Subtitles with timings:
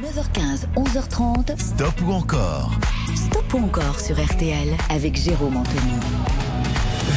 [0.00, 1.58] 9h15, 11h30.
[1.58, 2.72] Stop ou encore
[3.14, 5.92] Stop ou encore sur RTL avec Jérôme Anthony.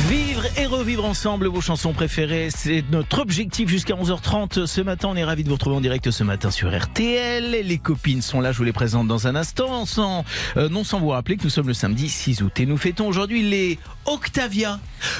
[0.09, 5.07] Vivre et revivre ensemble vos chansons préférées, c'est notre objectif jusqu'à 11h30 ce matin.
[5.09, 7.51] On est ravis de vous retrouver en direct ce matin sur RTL.
[7.65, 9.86] Les copines sont là, je vous les présente dans un instant.
[9.86, 10.26] Sans,
[10.57, 13.07] euh, non sans vous rappeler que nous sommes le samedi 6 août et nous fêtons
[13.07, 14.80] aujourd'hui les Octavia.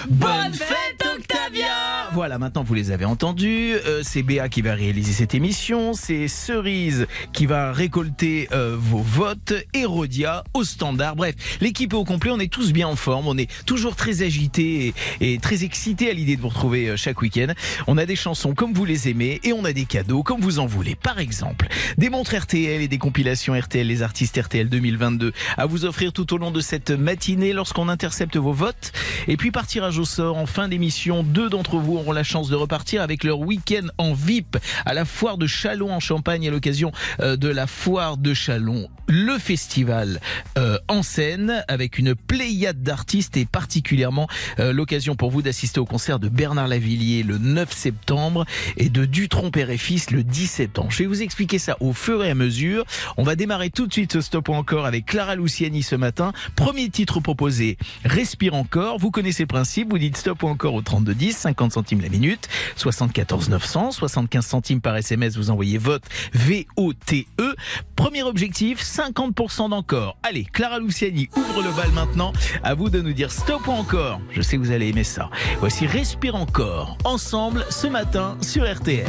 [0.10, 3.74] Bonne fête Octavia Voilà, maintenant vous les avez entendus.
[3.86, 5.94] Euh, c'est Béa qui va réaliser cette émission.
[5.94, 9.54] C'est Cerise qui va récolter euh, vos votes.
[9.74, 11.16] Et Rodia au standard.
[11.16, 12.32] Bref, l'équipe est au complet.
[12.32, 13.28] On est tous bien en forme.
[13.28, 16.98] On est toujours très agités et, et très excités à l'idée de vous retrouver euh,
[16.98, 17.48] chaque week-end.
[17.88, 20.60] On a des chansons comme vous les aimez et on a des cadeaux comme vous
[20.60, 20.96] en voulez.
[20.96, 25.86] Par exemple, des montres RTL et des compilations RTL, les artistes RTL 2022 à vous
[25.86, 28.92] offrir tout au long de cette matinée lorsqu'on intercepte vos votes.
[29.28, 32.50] Et puis par tirage au sort en fin d'émission, deux d'entre vous auront la chance
[32.50, 36.52] de repartir avec leur week-end en VIP à la foire de Chalon en Champagne à
[36.52, 40.20] l'occasion euh, de la foire de Chalon, le festival
[40.58, 44.28] euh, en scène avec une pléiade d'artistes et particulièrement
[44.60, 48.46] euh, l'occasion pour vous d'assister au concert de Bernard Lavillier le 9 septembre
[48.78, 50.90] et de Dutronc Père et Fils le 17 septembre.
[50.90, 52.86] Je vais vous expliquer ça au fur et à mesure.
[53.18, 56.32] On va démarrer tout de suite ce stop encore avec Clara Luciani ce matin.
[56.56, 58.98] Premier titre proposé, Respire encore.
[59.00, 62.10] Vous connaissez le principe, vous dites stop ou encore au 32 10, 50 centimes la
[62.10, 67.56] minute, 74 900, 75 centimes par SMS, vous envoyez vote V-O-T-E.
[67.96, 70.18] Premier objectif, 50% d'encore.
[70.24, 72.34] Allez, Clara Luciani ouvre le bal maintenant.
[72.64, 74.20] À vous de nous dire stop ou encore.
[74.32, 75.30] Je sais que vous allez aimer ça.
[75.60, 76.98] Voici Respire encore.
[77.04, 79.06] Ensemble ce matin sur RTL.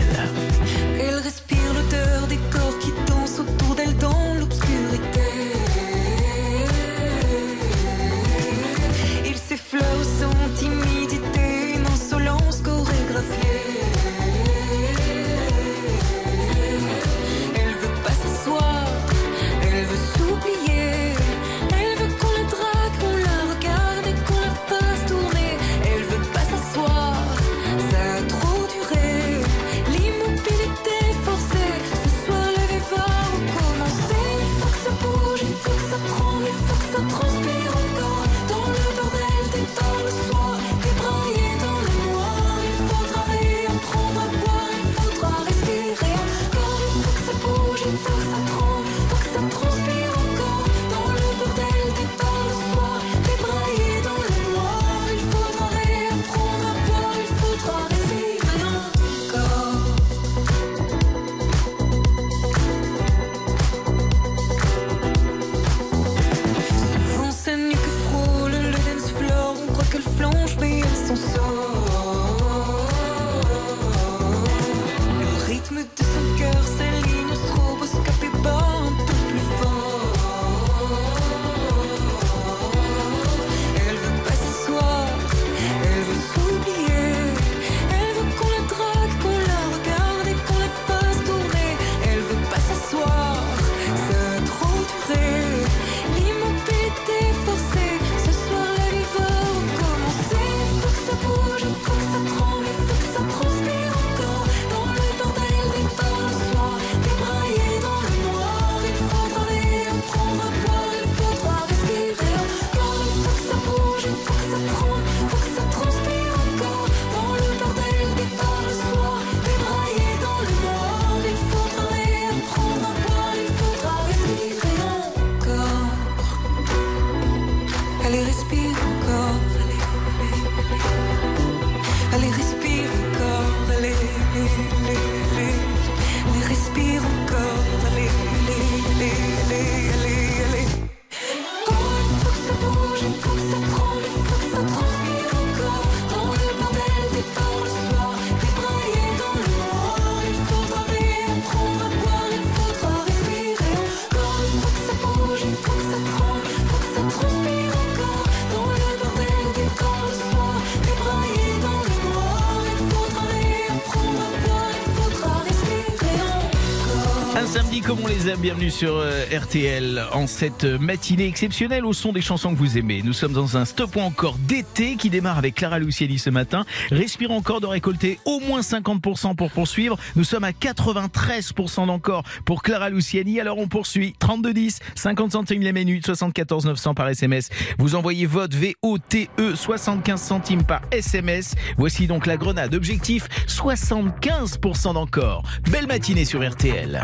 [168.47, 173.03] Bienvenue sur euh, RTL en cette matinée exceptionnelle au son des chansons que vous aimez.
[173.03, 176.65] Nous sommes dans un stop ou encore d'été qui démarre avec Clara Luciani ce matin.
[176.93, 179.99] Respire encore de récolter au moins 50% pour poursuivre.
[180.15, 183.41] Nous sommes à 93% d'encore pour Clara Luciani.
[183.41, 184.15] Alors on poursuit.
[184.17, 187.49] 32 10, 50 centimes la minute, 74 900 par SMS.
[187.79, 191.57] Vous envoyez vote V-O-T-E, 75 centimes par SMS.
[191.79, 192.77] Voici donc la grenade.
[192.77, 195.43] Objectif 75% d'encore.
[195.69, 197.03] Belle matinée sur RTL.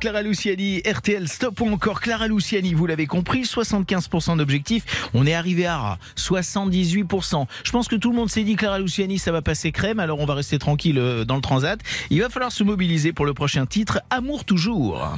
[0.00, 5.34] Clara Luciani, RTL Stop ou encore Clara Luciani, vous l'avez compris, 75% d'objectifs, on est
[5.34, 7.46] arrivé à 78%.
[7.62, 10.18] Je pense que tout le monde s'est dit Clara Luciani, ça va passer crème, alors
[10.20, 11.78] on va rester tranquille euh, dans le transat.
[12.08, 15.14] Il va falloir se mobiliser pour le prochain titre, Amour toujours.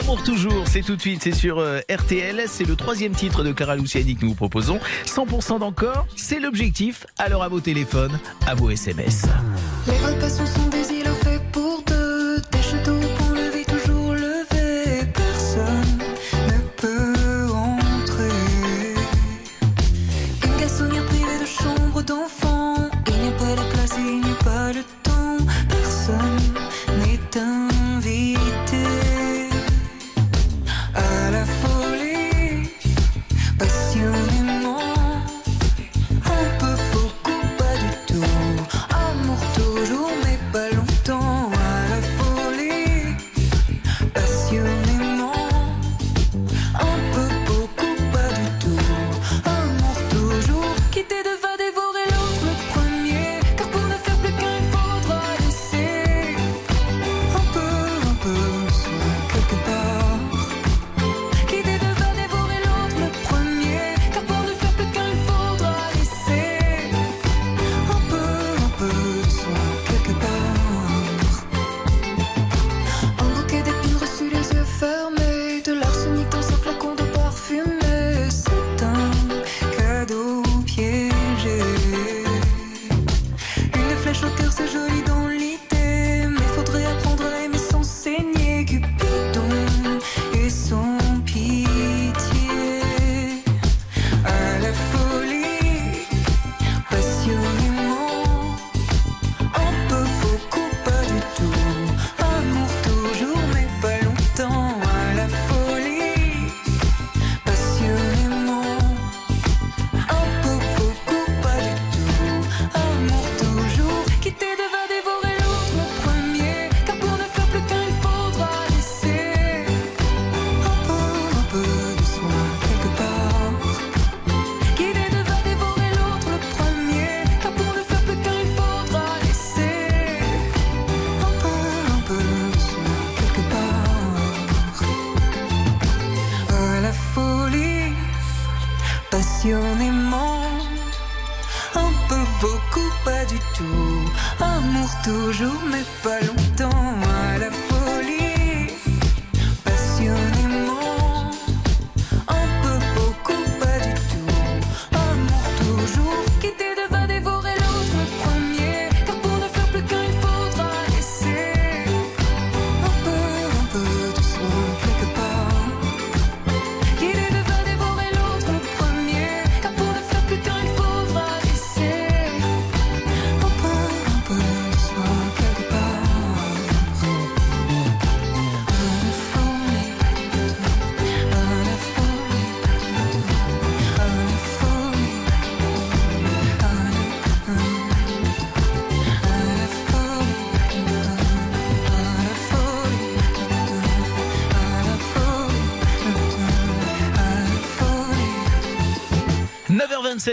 [0.00, 3.52] Amour toujours, c'est tout de suite, c'est sur euh, RTL, c'est le troisième titre de
[3.52, 4.80] Clara Luciani que nous vous proposons.
[5.04, 9.26] 100% d'encore, c'est l'objectif, alors à vos téléphones, à vos SMS.
[9.86, 10.71] Les sont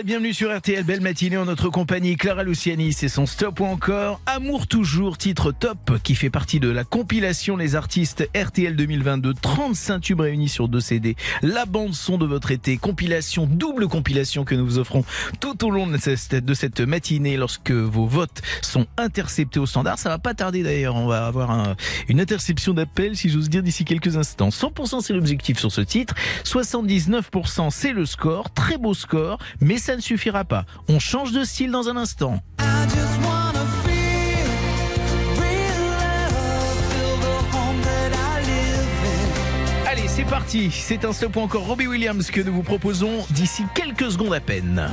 [0.03, 2.17] bienvenue sur RTL, belle matinée en notre compagnie.
[2.17, 6.69] Clara Luciani, c'est son stop ou encore Amour toujours, titre top, qui fait partie de
[6.69, 12.17] la compilation Les Artistes RTL 2022, 35 tubes réunis sur deux CD, la bande son
[12.17, 15.05] de votre été, compilation, double compilation que nous vous offrons
[15.39, 19.97] tout au long de cette, matinée lorsque vos votes sont interceptés au standard.
[19.97, 21.75] Ça va pas tarder d'ailleurs, on va avoir
[22.09, 24.49] une interception d'appel, si j'ose dire, d'ici quelques instants.
[24.49, 29.39] 100% c'est l'objectif sur ce titre, 79% c'est le score, très beau score
[29.77, 30.65] ça ne suffira pas.
[30.87, 32.39] On change de style dans un instant.
[39.87, 40.71] Allez, c'est parti.
[40.71, 44.89] C'est un stop encore Robbie Williams que nous vous proposons d'ici quelques secondes à peine.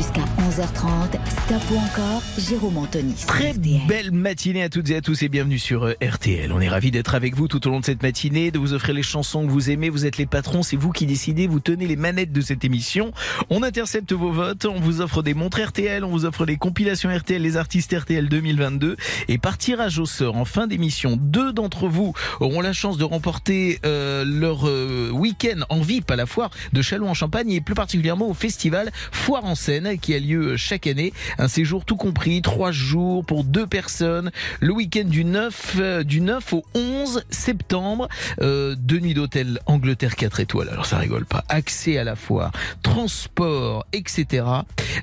[0.00, 3.12] Jusqu'à 11h30, Stop ou encore Jérôme Anthony.
[3.26, 3.86] Très RTL.
[3.86, 6.50] belle matinée à toutes et à tous et bienvenue sur euh, RTL.
[6.54, 8.94] On est ravis d'être avec vous tout au long de cette matinée, de vous offrir
[8.94, 9.90] les chansons que vous aimez.
[9.90, 13.12] Vous êtes les patrons, c'est vous qui décidez, vous tenez les manettes de cette émission.
[13.50, 17.14] On intercepte vos votes, on vous offre des montres RTL, on vous offre les compilations
[17.14, 18.96] RTL, les artistes RTL 2022.
[19.28, 23.04] Et par tirage au sort en fin d'émission, deux d'entre vous auront la chance de
[23.04, 27.60] remporter euh, leur euh, week-end en VIP à la foire de Châlons en Champagne et
[27.60, 31.12] plus particulièrement au festival Foire en Seine qui a lieu chaque année.
[31.38, 34.30] Un séjour tout compris, trois jours pour deux personnes.
[34.60, 38.08] Le week-end du 9, euh, du 9 au 11 septembre.
[38.40, 40.68] Euh, deux nuits d'hôtel Angleterre 4 étoiles.
[40.68, 41.44] Alors ça rigole pas.
[41.48, 44.44] Accès à la foire, transport, etc.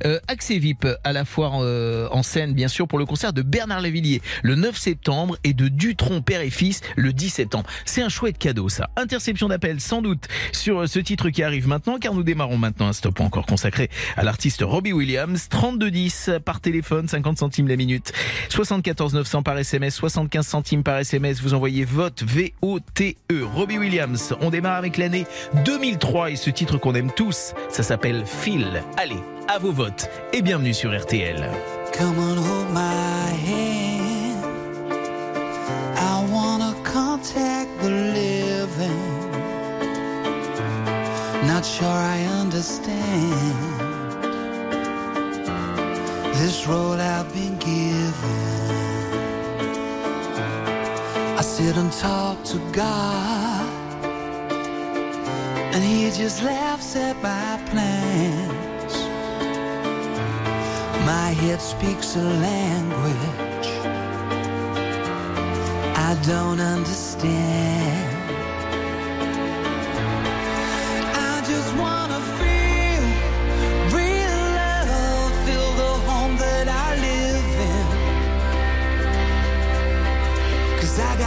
[0.06, 3.41] Euh, accès VIP à la foire euh, en scène, bien sûr, pour le concert de
[3.41, 7.70] Bernard Lavillier le 9 septembre et de Dutron père et fils le 10 septembre.
[7.86, 8.89] C'est un chouette cadeau, ça.
[8.96, 12.88] Interception d'appel, sans doute, sur euh, ce titre qui arrive maintenant, car nous démarrons maintenant
[12.88, 15.50] un stop encore consacré à l'artiste Robbie Williams.
[15.50, 18.13] 3210 par téléphone, 50 centimes la minute.
[18.50, 21.41] 74 900 par SMS, 75 centimes par SMS.
[21.41, 23.43] Vous envoyez vote V-O-T-E.
[23.55, 24.36] Robbie Williams.
[24.39, 25.25] On démarre avec l'année
[25.65, 28.84] 2003 et ce titre qu'on aime tous, ça s'appelle Phil.
[28.98, 29.17] Allez,
[29.48, 31.50] à vos votes et bienvenue sur RTL.
[41.48, 43.76] Not sure I understand
[46.38, 48.38] this role I've been given.
[51.38, 53.65] I sit and talk to God,
[55.74, 58.94] and He just laughs at my plans.
[61.06, 63.38] My head speaks a language
[66.10, 68.06] I don't understand.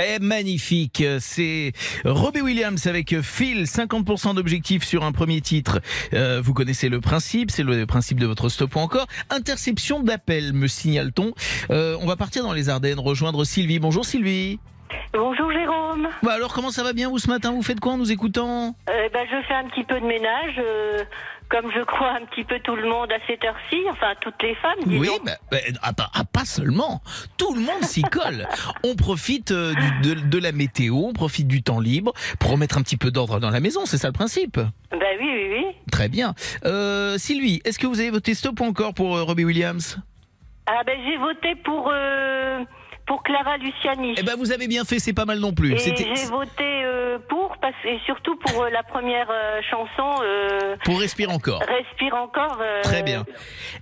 [0.00, 1.72] Eh, magnifique, c'est
[2.04, 5.80] Robbie Williams avec Phil, 50% d'objectifs sur un premier titre.
[6.12, 9.08] Euh, vous connaissez le principe, c'est le principe de votre stop ou encore.
[9.28, 11.32] Interception d'appel, me signale-t-on.
[11.70, 13.80] Euh, on va partir dans les Ardennes, rejoindre Sylvie.
[13.80, 14.60] Bonjour Sylvie.
[15.12, 16.08] Bonjour Jérôme.
[16.22, 17.52] Bah alors comment ça va bien vous ce matin?
[17.52, 18.76] Vous faites quoi en nous écoutant?
[18.88, 21.02] Euh, ben, je fais un petit peu de ménage, euh,
[21.48, 24.54] comme je crois un petit peu tout le monde à cette heure-ci, enfin toutes les
[24.56, 24.78] femmes.
[24.86, 25.00] disons.
[25.00, 27.00] Oui, bah, bah, ah, pas, ah, pas seulement.
[27.36, 28.46] Tout le monde s'y colle.
[28.84, 32.76] on profite euh, du- de, de la météo, on profite du temps libre pour remettre
[32.78, 34.56] un petit peu d'ordre dans la maison, c'est ça le principe?
[34.90, 35.64] Ben oui, oui, oui.
[35.90, 36.34] Très bien.
[36.64, 39.98] Euh, Sylvie, est-ce que vous avez voté stop ou encore pour euh, Robbie Williams?
[40.66, 42.62] Ah ben j'ai voté pour euh,
[43.08, 44.14] pour Clara Luciani.
[44.18, 45.72] Eh ben vous avez bien fait, c'est pas mal non plus.
[45.72, 50.76] Et j'ai voté euh, pour parce et surtout pour euh, la première euh, chanson euh,
[50.84, 51.60] pour respirer encore.
[51.60, 52.58] Respire encore.
[52.60, 53.24] euh, Très bien.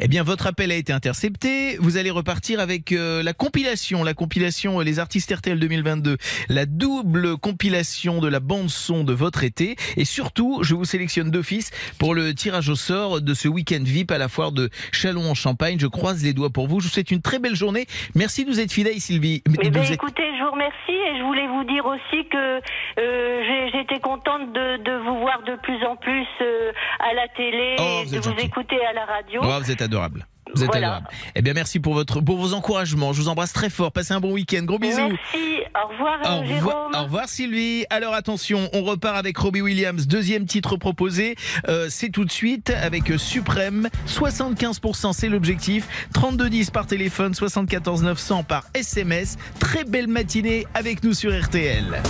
[0.00, 1.76] Eh bien, votre appel a été intercepté.
[1.78, 6.16] Vous allez repartir avec euh, la compilation, la compilation euh, Les Artistes RTL 2022,
[6.48, 9.76] la double compilation de la bande son de votre été.
[9.96, 14.12] Et surtout, je vous sélectionne d'office pour le tirage au sort de ce week-end VIP
[14.12, 15.78] à la foire de Chalon en Champagne.
[15.80, 16.78] Je croise les doigts pour vous.
[16.80, 17.86] Je vous souhaite une très belle journée.
[18.14, 19.15] Merci de nous être fidèles, Sylvie.
[19.62, 22.60] Eh ben, écoutez, je vous remercie et je voulais vous dire aussi que
[22.98, 27.28] euh, j'ai- j'étais contente de, de vous voir de plus en plus euh, à la
[27.28, 29.40] télé Oh, et de vous écouter à la radio.
[29.44, 30.26] Oh, vous êtes adorable.
[30.54, 30.86] Vous êtes Voilà.
[30.86, 31.08] adorable.
[31.34, 33.12] Eh bien, merci pour votre, pour vos encouragements.
[33.12, 33.92] Je vous embrasse très fort.
[33.92, 34.62] Passez un bon week-end.
[34.64, 34.96] Gros bisous.
[35.00, 35.60] Merci.
[35.74, 37.84] Au revoir, Au revoir, au revoir Sylvie.
[37.90, 41.36] Alors attention, on repart avec Robbie Williams, deuxième titre proposé.
[41.68, 43.88] Euh, c'est tout de suite avec Suprême.
[44.06, 45.86] 75% c'est l'objectif.
[46.14, 49.36] 3210 par téléphone, 74 900 par SMS.
[49.58, 52.00] Très belle matinée avec nous sur RTL.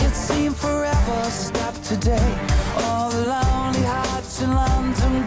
[0.00, 2.16] It seemed forever stopped today.
[2.78, 5.26] All the lonely hearts in London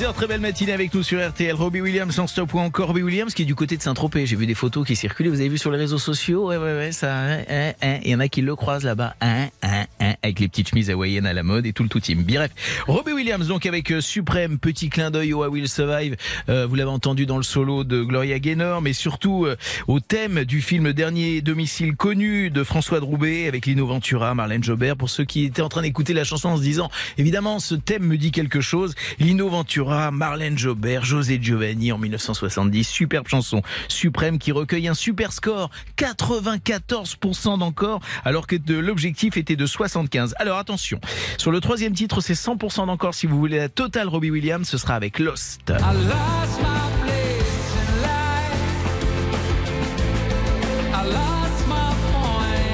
[0.00, 1.52] 6h, très belle matinée avec nous sur RTL.
[1.54, 4.24] Robbie Williams en stop ou encore Robbie Williams qui est du côté de Saint-Tropez.
[4.24, 6.48] J'ai vu des photos qui circulaient, vous avez vu sur les réseaux sociaux?
[6.48, 7.14] Ouais, ouais, ouais, ça.
[7.14, 7.98] hein, hein, hein.
[8.02, 9.14] Il y en a qui le croisent là-bas.
[9.20, 12.00] Hein, hein, hein, avec les petites chemises hawaïennes à la mode et tout le tout
[12.00, 12.22] team.
[12.22, 12.50] Bref,
[12.86, 16.16] Robbie Williams donc avec euh, Suprême, petit clin d'œil au I Will Survive.
[16.48, 20.44] Euh, vous l'avez entendu dans le solo de Gloria Gaynor, mais surtout euh, au thème
[20.44, 24.96] du film Dernier domicile connu de François Droubet avec Lino Ventura, Marlène Jobert.
[24.96, 28.04] Pour ceux qui étaient en train d'écouter la chanson en se disant, évidemment, ce thème
[28.04, 28.94] me dit quelque chose.
[29.18, 32.88] Lino Ventura, Marlène Jobert, José Giovanni en 1970.
[32.88, 33.62] Superbe chanson.
[33.88, 35.70] Suprême qui recueille un super score.
[35.96, 40.34] 94% d'encore, alors que l'objectif était de 75.
[40.38, 41.00] Alors attention.
[41.38, 43.14] Sur le troisième titre, c'est 100% d'encore.
[43.14, 45.72] Si vous voulez la totale Robbie Williams, ce sera avec Lost.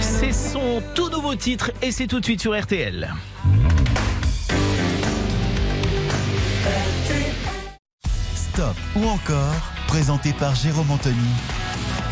[0.01, 3.13] C'est son tout nouveau titre et c'est tout de suite sur RTL.
[8.95, 11.17] Ou encore, présenté par Jérôme Anthony.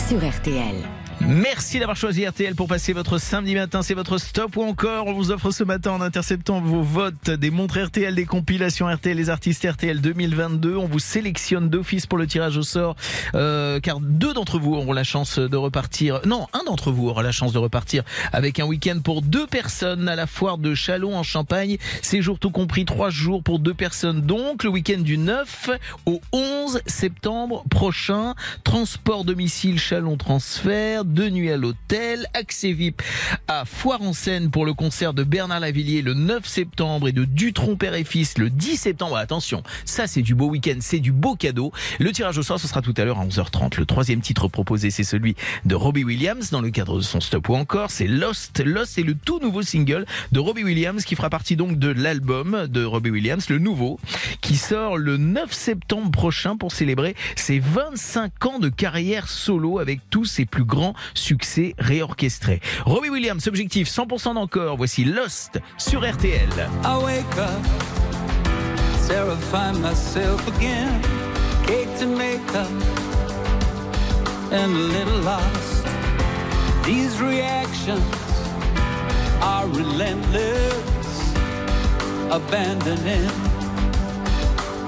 [0.09, 0.77] sur RTL.
[1.21, 3.83] Merci d'avoir choisi RTL pour passer votre samedi matin.
[3.83, 5.07] C'est votre stop ou encore.
[5.07, 9.17] On vous offre ce matin en interceptant vos votes des montres RTL, des compilations RTL,
[9.17, 10.77] les artistes RTL 2022.
[10.77, 12.97] On vous sélectionne d'office pour le tirage au sort,
[13.35, 16.21] euh, car deux d'entre vous auront la chance de repartir.
[16.27, 20.09] Non, un d'entre vous aura la chance de repartir avec un week-end pour deux personnes
[20.09, 21.79] à la foire de Chalon en Champagne.
[22.03, 24.21] Séjour tout compris, trois jours pour deux personnes.
[24.21, 25.71] Donc, le week-end du 9
[26.07, 28.35] au 11 septembre prochain.
[28.63, 33.03] Transport domicile Chalon Transfert, deux nuits à l'hôtel, accès VIP
[33.49, 37.25] à Foire en Seine pour le concert de Bernard Lavillier le 9 septembre et de
[37.25, 39.17] Dutron Père et Fils le 10 septembre.
[39.17, 41.73] Attention, ça c'est du beau week-end, c'est du beau cadeau.
[42.01, 43.79] Le tirage au sort, ce sera tout à l'heure à 11h30.
[43.79, 47.49] Le troisième titre proposé, c'est celui de Robbie Williams dans le cadre de son stop
[47.49, 47.91] ou encore.
[47.91, 48.61] C'est Lost.
[48.65, 52.67] Lost est le tout nouveau single de Robbie Williams qui fera partie donc de l'album
[52.69, 54.01] de Robbie Williams, le nouveau,
[54.41, 60.01] qui sort le 9 septembre prochain pour célébrer ses 25 ans de carrière solo avec
[60.11, 62.61] tous ses plus grands succès réorchestrés.
[62.85, 64.77] Robbie Williams, objectif 100% d'encore.
[64.77, 66.49] Voici Lost sur RTL.
[66.85, 67.63] I wake up,
[69.07, 71.01] terrify myself again.
[71.67, 72.69] Cake to make up,
[74.53, 75.87] and a little lost.
[76.85, 78.03] These reactions
[79.41, 81.35] are relentless,
[82.31, 83.31] abandoning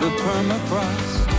[0.01, 1.36] the permafrost.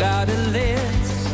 [0.00, 1.28] Got a list.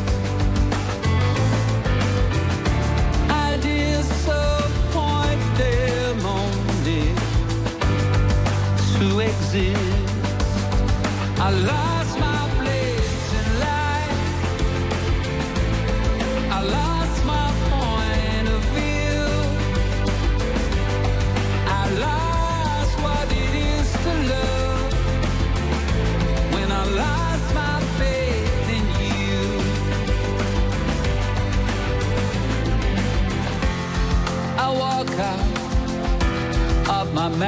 [3.30, 7.14] I disappoint them only
[8.98, 10.20] to exist.
[11.38, 11.95] I lost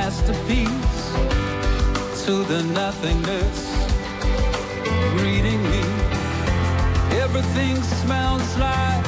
[0.09, 1.13] masterpiece
[2.25, 3.59] to the nothingness
[5.19, 5.83] greeting me.
[7.21, 9.05] Everything smells like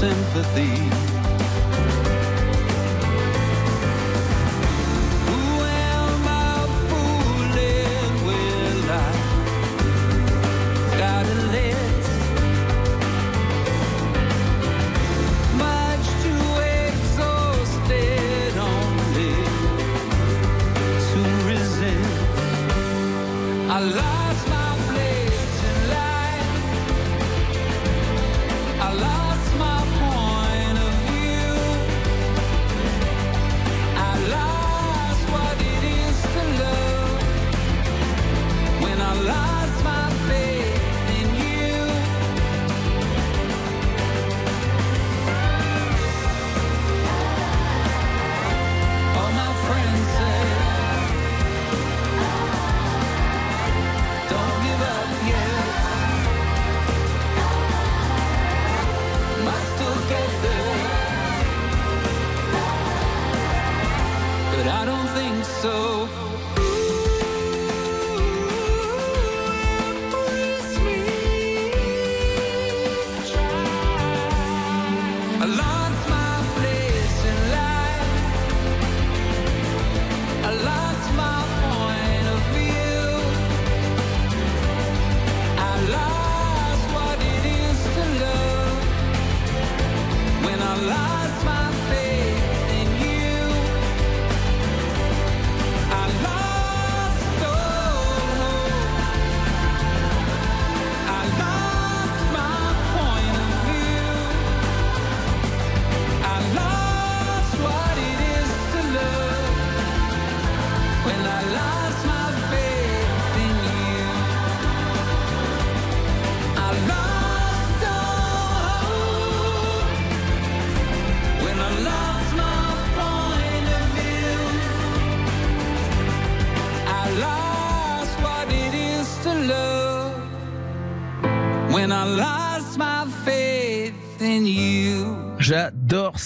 [0.00, 1.11] sympathy.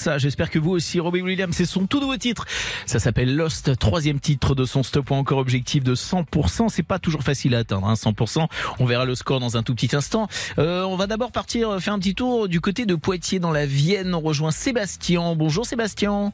[0.06, 0.18] Ça.
[0.18, 1.00] J'espère que vous aussi.
[1.00, 2.44] Robbie Williams, c'est son tout nouveau titre.
[2.86, 6.68] Ça s'appelle Lost, troisième titre de son stop encore objectif de 100%.
[6.68, 8.46] C'est pas toujours facile à atteindre, hein, 100%.
[8.78, 10.28] On verra le score dans un tout petit instant.
[10.58, 13.50] Euh, on va d'abord partir euh, faire un petit tour du côté de Poitiers dans
[13.50, 14.14] la Vienne.
[14.14, 15.34] On rejoint Sébastien.
[15.34, 16.32] Bonjour Sébastien.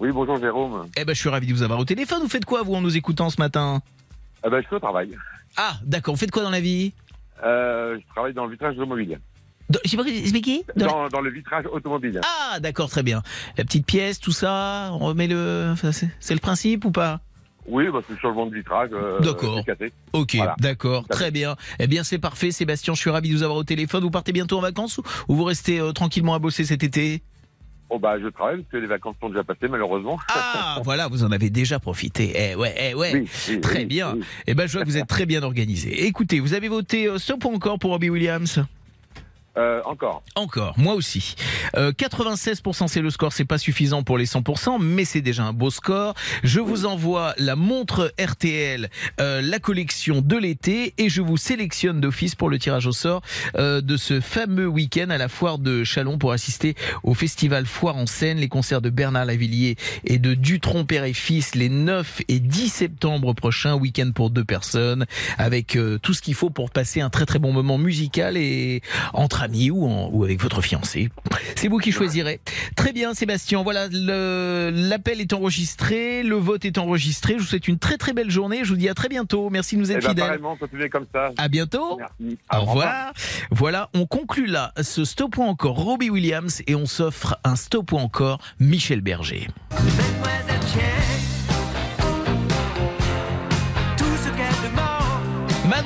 [0.00, 0.86] Oui, bonjour Jérôme.
[0.96, 2.20] Eh ben, je suis ravi de vous avoir au téléphone.
[2.20, 3.80] Vous faites quoi, vous, en nous écoutant ce matin?
[4.44, 5.10] Eh ben, je suis au travail.
[5.56, 6.14] Ah, d'accord.
[6.14, 6.92] Vous faites quoi dans la vie?
[7.44, 9.20] Euh, je travaille dans le vitrage automobile.
[9.84, 12.20] Sais pas expliquer Dans- Dans, dans le vitrage automobile.
[12.22, 13.22] Ah, d'accord, très bien.
[13.56, 15.70] La petite pièce, tout ça, on remet le.
[15.72, 17.20] enfin, c'est- le principe ou pas?
[17.66, 18.90] Oui, bah, c'est le changement de vitrage.
[18.92, 19.64] euh, D'accord.
[20.12, 20.54] Ok, Voilà.
[20.60, 21.56] d'accord, très bien.
[21.78, 22.92] Eh bien, c'est parfait, Sébastien.
[22.92, 24.02] Je suis ravi de vous avoir au téléphone.
[24.04, 27.22] Vous partez bientôt en vacances ou, ou vous restez euh, tranquillement à bosser cet été?
[27.88, 30.18] Bon, bah, je travaille parce que les vacances sont déjà passées, malheureusement.
[30.28, 32.34] Ah, voilà, vous en avez déjà profité.
[32.36, 33.12] Eh ouais, eh ouais.
[33.14, 34.14] Oui, oui, Très oui, bien.
[34.46, 36.04] Eh ben, je vois que vous êtes très bien organisé.
[36.06, 38.62] Écoutez, vous avez voté euh, stop ou encore pour Robbie Williams?
[39.56, 40.22] Euh, encore.
[40.34, 41.36] Encore, moi aussi.
[41.76, 45.52] Euh, 96% c'est le score, c'est pas suffisant pour les 100%, mais c'est déjà un
[45.52, 46.14] beau score.
[46.42, 48.90] Je vous envoie la montre RTL,
[49.20, 53.22] euh, la collection de l'été, et je vous sélectionne d'office pour le tirage au sort
[53.56, 57.96] euh, de ce fameux week-end à la foire de Chalon pour assister au festival Foire
[57.96, 62.22] en scène, les concerts de Bernard Lavillier et de Dutron Père et Fils les 9
[62.28, 65.06] et 10 septembre prochains, week-end pour deux personnes,
[65.38, 68.82] avec euh, tout ce qu'il faut pour passer un très très bon moment musical et
[69.12, 71.08] entre amis ou, en- ou avec votre fiancé.
[71.56, 72.40] C'est vous qui choisirez.
[72.76, 77.34] Très bien Sébastien, voilà, l'appel est enregistré, le vote est enregistré.
[77.34, 79.50] Je vous souhaite une très très belle journée, je vous dis à très bientôt.
[79.50, 80.40] Merci de nous Eh être ben, fidèles.
[80.58, 81.30] continuez comme ça.
[81.36, 81.98] À bientôt.
[81.98, 82.38] Merci.
[82.52, 83.12] Au revoir.
[83.50, 87.92] Voilà, on conclut là ce stop ou encore Robbie Williams et on s'offre un stop
[87.92, 89.48] ou encore Michel Berger.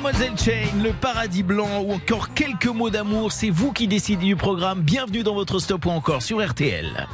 [0.08, 4.36] Mademoiselle Chain, le paradis blanc ou encore quelques mots d'amour, c'est vous qui décidez du
[4.36, 4.80] programme.
[4.80, 7.06] Bienvenue dans votre stop ou encore sur RTL.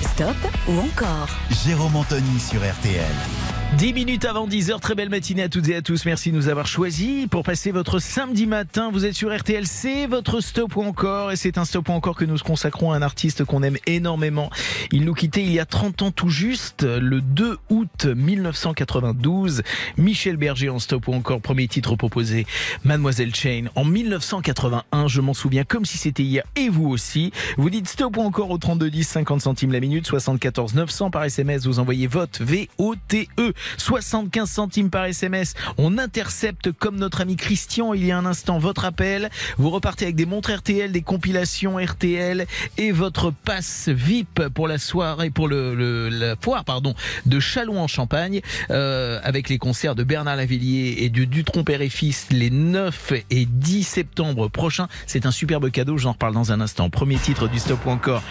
[0.00, 0.34] Stop
[0.66, 1.28] ou encore?
[1.64, 3.51] Jérôme Anthony sur RTL.
[3.78, 6.04] 10 minutes avant 10h, très belle matinée à toutes et à tous.
[6.04, 8.90] Merci de nous avoir choisis pour passer votre samedi matin.
[8.92, 11.32] Vous êtes sur RTL, c'est votre stop ou encore.
[11.32, 14.50] Et c'est un stop ou encore que nous consacrons à un artiste qu'on aime énormément.
[14.92, 19.62] Il nous quittait il y a 30 ans tout juste, le 2 août 1992.
[19.96, 22.46] Michel Berger en stop ou encore, premier titre proposé,
[22.84, 23.64] Mademoiselle Chain.
[23.74, 27.32] En 1981, je m'en souviens comme si c'était hier et vous aussi.
[27.56, 31.66] Vous dites stop ou encore au 3210, 50 centimes la minute, 74 900 par SMS.
[31.66, 33.52] Vous envoyez vote V-O-T-E.
[33.78, 35.54] 75 centimes par SMS.
[35.78, 39.30] On intercepte comme notre ami Christian il y a un instant votre appel.
[39.58, 42.46] Vous repartez avec des montres RTL, des compilations RTL
[42.78, 46.94] et votre passe VIP pour la soirée, pour le, le- la foire pardon
[47.26, 51.82] de Chalon en Champagne euh, avec les concerts de Bernard Lavillier et de Dutron Père
[51.82, 54.88] et Fils les 9 et 10 septembre prochains.
[55.06, 56.90] C'est un superbe cadeau, j'en reparle dans un instant.
[56.90, 58.22] Premier titre du stop ou encore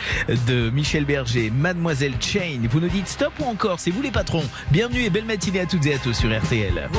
[0.48, 2.62] de Michel Berger, Mademoiselle Chain.
[2.70, 4.44] Vous nous dites stop ou encore, c'est vous les patrons.
[4.72, 6.90] Bienvenue et belle matinée à toutes et à tous sur RTL.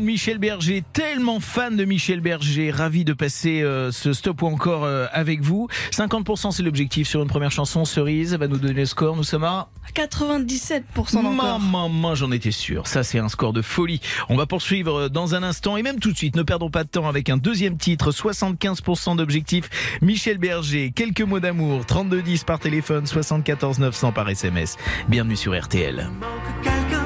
[0.00, 4.84] Michel Berger, tellement fan de Michel Berger, ravi de passer euh, ce stop ou encore
[4.84, 5.68] euh, avec vous.
[5.92, 9.44] 50% c'est l'objectif sur une première chanson, Cerise, va nous donner le score, nous sommes
[9.44, 11.22] à 97% encore.
[11.22, 12.88] Maman, maman, j'en étais sûr.
[12.88, 14.00] Ça, c'est un score de folie.
[14.28, 16.34] On va poursuivre euh, dans un instant et même tout de suite.
[16.34, 18.10] Ne perdons pas de temps avec un deuxième titre.
[18.10, 19.70] 75% d'objectifs.
[20.02, 20.92] Michel Berger.
[20.94, 21.86] Quelques mots d'amour.
[21.86, 23.06] 3210 par téléphone.
[23.06, 24.76] 74 900 par SMS.
[25.08, 26.08] Bienvenue sur RTL.
[26.20, 27.04] manque quelqu'un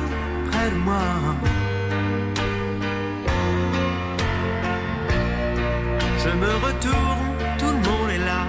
[0.50, 1.67] près de moi.
[6.30, 7.26] Je me retourne,
[7.58, 8.42] tout le monde est là.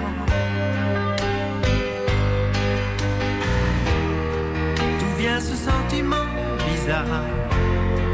[4.98, 6.26] D'où vient ce sentiment
[6.68, 7.24] bizarre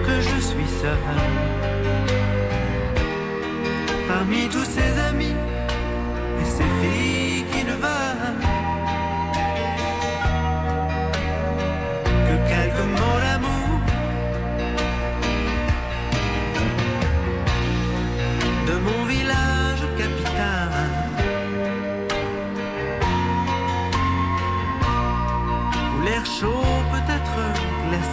[0.07, 0.99] que je suis seul?
[4.07, 5.36] Parmi tous ces amis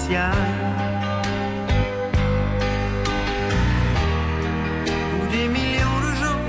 [0.06, 0.16] Où
[5.32, 6.44] des millions de gens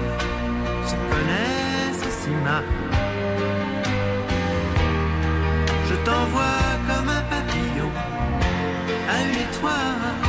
[0.85, 2.65] se connaissent si mal.
[5.89, 6.43] Je t'envoie
[6.89, 7.91] comme un papillon
[9.09, 10.24] à une étoile.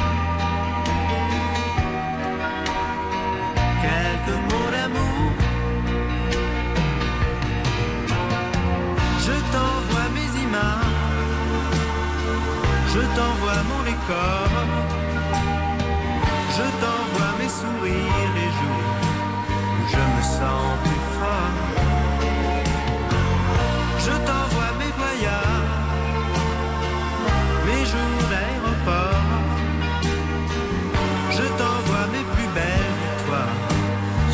[12.95, 14.49] Je t'envoie mon décor.
[16.57, 18.93] Je t'envoie mes sourires les jours
[19.77, 21.55] où je me sens plus fort.
[24.05, 25.91] Je t'envoie mes voyages,
[27.67, 29.29] mes jours d'aéroport.
[31.37, 33.59] Je t'envoie mes plus belles victoires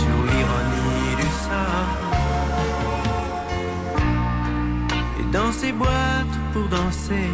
[0.01, 1.93] sur l'ironie du sort.
[5.19, 7.31] Et dans ces boîtes pour danser.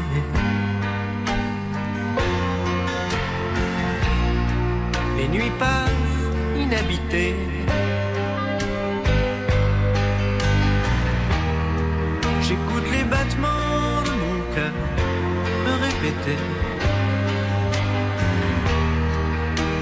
[6.59, 7.35] Inhabitées.
[12.41, 14.73] J'écoute les battements de mon cœur
[15.65, 16.37] me répéter.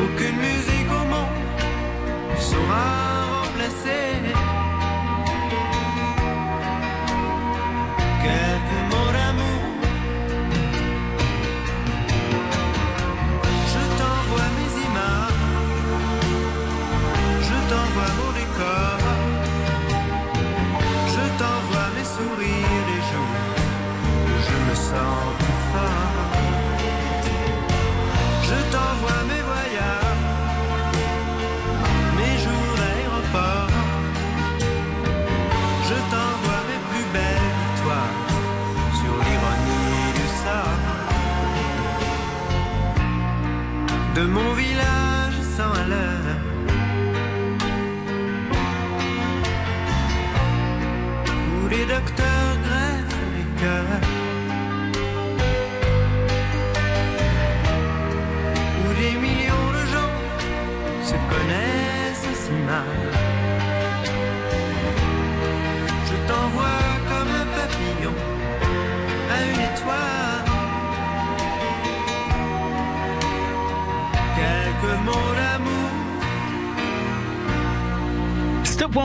[0.04, 1.42] Aucune musique au monde
[2.32, 4.55] ne saura remplacer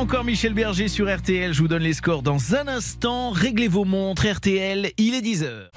[0.01, 1.53] encore Michel Berger sur RTL.
[1.53, 3.31] Je vous donne les scores dans un instant.
[3.31, 4.27] Réglez vos montres.
[4.27, 5.69] RTL, il est 10h.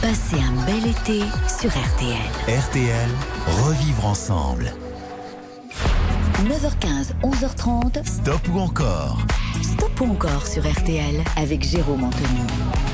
[0.00, 2.16] Passez un bel été sur RTL.
[2.46, 3.10] RTL,
[3.64, 4.72] revivre ensemble.
[6.44, 8.06] 9h15, 11h30.
[8.06, 9.26] Stop ou encore?
[9.60, 12.87] Stop ou encore sur RTL avec Jérôme Anthony.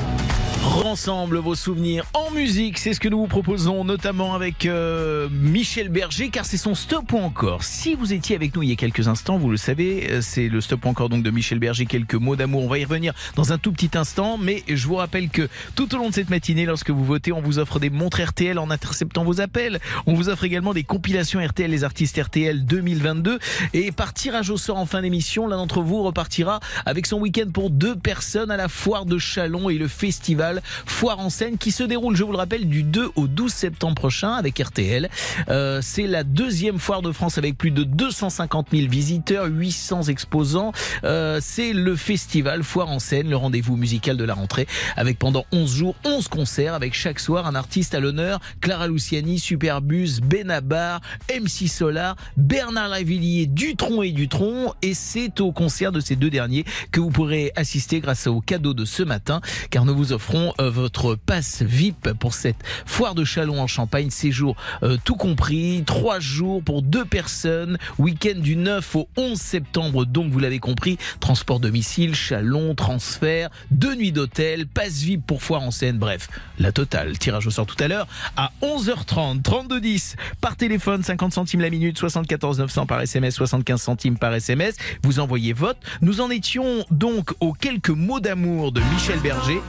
[0.65, 5.89] Ensemble vos souvenirs en musique, c'est ce que nous vous proposons, notamment avec euh, Michel
[5.89, 7.63] Berger, car c'est son stop ou encore.
[7.63, 10.47] Si vous étiez avec nous il y a quelques instants, vous le savez, euh, c'est
[10.47, 12.63] le stop ou encore donc de Michel Berger, quelques mots d'amour.
[12.63, 15.93] On va y revenir dans un tout petit instant, mais je vous rappelle que tout
[15.93, 18.71] au long de cette matinée, lorsque vous votez, on vous offre des montres RTL en
[18.71, 19.79] interceptant vos appels.
[20.07, 23.39] On vous offre également des compilations RTL, les artistes RTL 2022.
[23.73, 27.49] Et par tirage au sort en fin d'émission, l'un d'entre vous repartira avec son week-end
[27.53, 30.54] pour deux personnes à la foire de Chalon et le festival
[30.85, 33.95] Foire en scène qui se déroule, je vous le rappelle, du 2 au 12 septembre
[33.95, 35.09] prochain avec RTL.
[35.49, 40.71] Euh, c'est la deuxième foire de France avec plus de 250 000 visiteurs, 800 exposants.
[41.03, 45.45] Euh, c'est le festival Foire en scène, le rendez-vous musical de la rentrée avec pendant
[45.51, 51.01] 11 jours, 11 concerts avec chaque soir un artiste à l'honneur, Clara Luciani, Superbus, Benabar,
[51.29, 56.65] MC Solar, Bernard Lavillier, Dutron et Dutron et c'est au concert de ces deux derniers
[56.91, 60.69] que vous pourrez assister grâce au cadeau de ce matin car nous vous offrons euh,
[60.69, 66.19] votre passe VIP pour cette foire de Chalon en Champagne, séjour euh, tout compris, trois
[66.19, 71.59] jours pour deux personnes, week-end du 9 au 11 septembre donc vous l'avez compris, transport
[71.59, 76.27] domicile, Chalon, transfert, deux nuits d'hôtel, passe VIP pour foire en scène, bref,
[76.59, 77.17] la totale.
[77.17, 81.97] Tirage au sort tout à l'heure à 11h30, 3210 par téléphone, 50 centimes la minute,
[81.97, 84.75] 74 900 par SMS, 75 centimes par SMS.
[85.03, 85.77] Vous envoyez vote.
[86.01, 89.61] Nous en étions donc aux quelques mots d'amour de Michel Berger.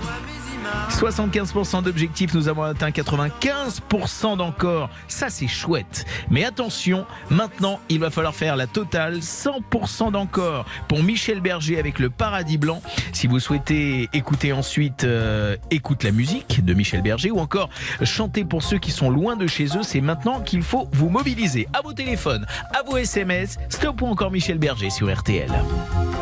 [0.91, 4.89] 75% d'objectifs, nous avons atteint 95% d'encore.
[5.09, 6.07] Ça, c'est chouette.
[6.31, 11.99] Mais attention, maintenant, il va falloir faire la totale 100% d'encore pour Michel Berger avec
[11.99, 12.81] le Paradis Blanc.
[13.12, 17.69] Si vous souhaitez écouter ensuite euh, Écoute la musique de Michel Berger ou encore
[18.03, 21.69] chanter pour ceux qui sont loin de chez eux, c'est maintenant qu'il faut vous mobiliser
[21.73, 23.59] à vos téléphones, à vos SMS.
[23.69, 25.51] Stop ou encore Michel Berger sur RTL.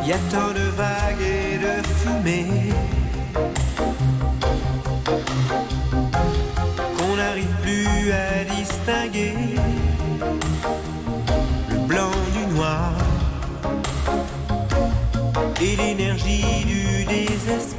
[0.05, 1.85] Y a tant de vagues et de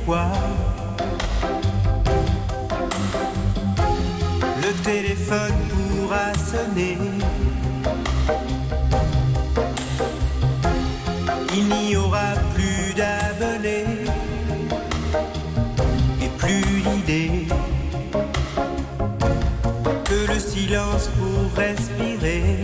[0.09, 0.15] Le
[4.85, 6.99] téléphone pourra sonner.
[11.53, 13.85] Il n'y aura plus d'abonnés
[16.23, 17.49] et plus d'idées.
[20.05, 22.63] Que le silence pour respirer,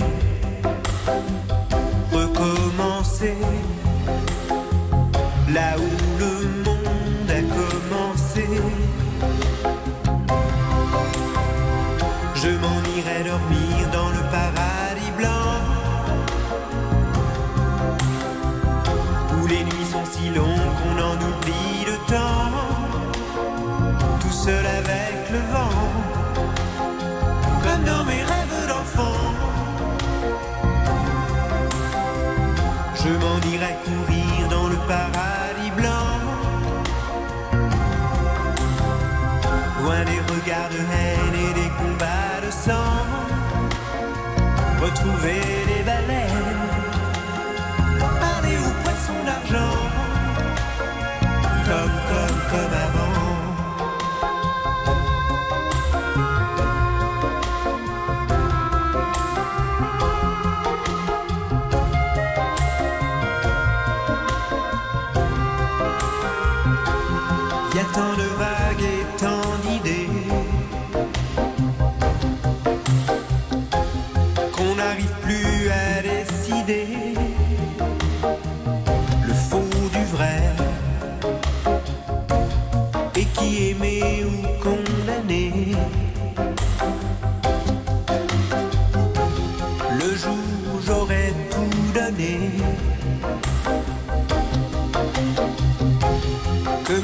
[45.22, 45.61] retrouver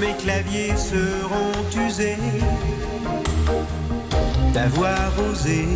[0.09, 2.17] mes claviers seront usés.
[4.55, 5.67] D'avoir osé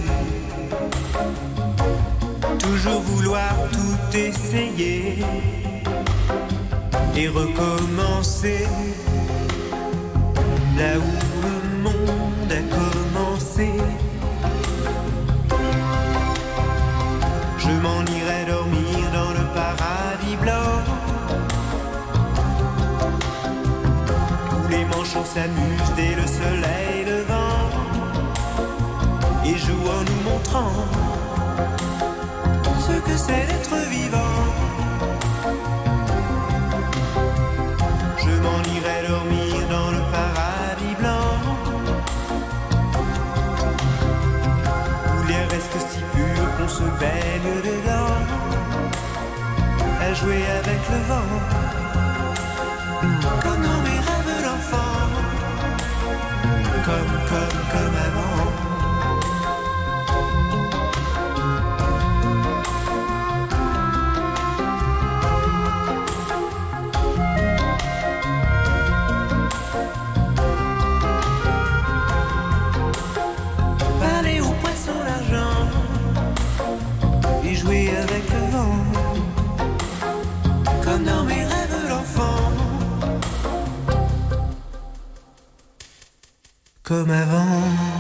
[2.59, 5.19] toujours vouloir tout essayer.
[7.17, 8.67] Et recommencer.
[10.79, 11.32] Là où
[86.93, 87.92] Comme avant.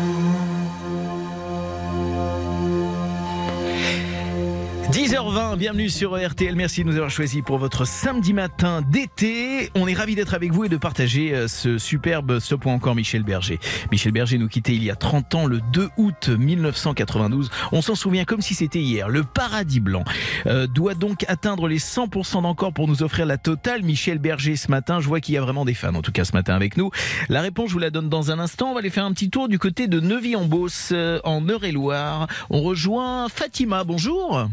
[5.62, 6.56] Bienvenue sur RTL.
[6.56, 9.70] Merci de nous avoir choisis pour votre samedi matin d'été.
[9.76, 12.96] On est ravis d'être avec vous et de partager euh, ce superbe Stop ou encore
[12.96, 13.60] Michel Berger.
[13.92, 17.48] Michel Berger nous quittait il y a 30 ans, le 2 août 1992.
[17.70, 19.08] On s'en souvient comme si c'était hier.
[19.08, 20.02] Le paradis blanc
[20.46, 23.84] euh, doit donc atteindre les 100% d'encore pour nous offrir la totale.
[23.84, 26.24] Michel Berger ce matin, je vois qu'il y a vraiment des fans, en tout cas
[26.24, 26.90] ce matin avec nous.
[27.28, 28.70] La réponse, je vous la donne dans un instant.
[28.70, 32.26] On va aller faire un petit tour du côté de Neuvy-en-Beauce, euh, en Eure-et-Loire.
[32.50, 33.84] On rejoint Fatima.
[33.84, 34.48] Bonjour.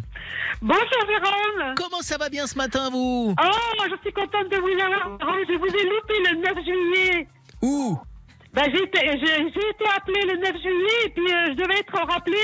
[0.62, 3.34] Bonjour Jérôme Comment ça va bien ce matin, vous?
[3.42, 5.18] Oh, je suis contente de vous avoir.
[5.22, 7.28] Je vous ai loupé le 9 juillet.
[7.62, 7.98] Où?
[8.52, 8.98] Bah, j'ai été,
[9.96, 12.36] appelée le 9 juillet et puis euh, je devais être rappelée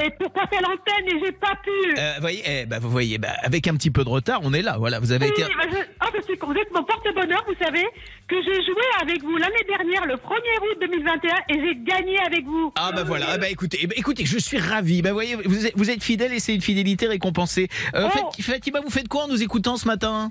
[0.00, 1.70] euh, pour passer l'antenne et j'ai pas pu.
[1.98, 4.62] Euh, voyez, eh, bah, vous voyez, bah, avec un petit peu de retard, on est
[4.62, 4.76] là.
[4.78, 5.42] Voilà, vous avez Oui, été.
[5.42, 7.84] bah, je, ah, je suis complètement porte-bonheur, vous savez,
[8.28, 12.44] que j'ai joué avec vous l'année dernière, le 1er août 2021, et j'ai gagné avec
[12.44, 12.72] vous.
[12.76, 15.02] Ah bah voilà, Ah bah écoutez, eh écoutez, je suis ravi.
[15.02, 17.68] Bah voyez, vous êtes, vous êtes fidèle et c'est une fidélité récompensée.
[17.94, 18.30] Euh, Oh.
[18.36, 20.30] Fat- Fatima, vous faites quoi en nous écoutant ce matin?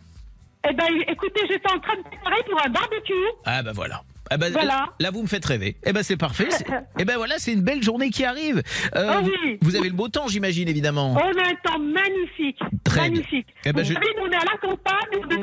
[0.70, 3.14] Eh ben, écoutez, j'étais en train de préparer pour un barbecue.
[3.46, 4.04] Ah bah voilà.
[4.34, 4.86] Ah bah, Voilà.
[5.02, 5.76] Là, vous me faites rêver.
[5.86, 6.48] Eh ben c'est parfait.
[7.00, 8.62] Eh ben voilà, c'est une belle journée qui arrive.
[8.96, 9.58] Euh, Ah vous- oui.
[9.62, 11.14] vous, avez le beau temps, j'imagine évidemment.
[11.14, 12.60] On a un temps magnifique.
[12.84, 13.48] Très magnifique.
[13.66, 15.38] Eh ben, Vous je- savez, on est à la campagne, en plein.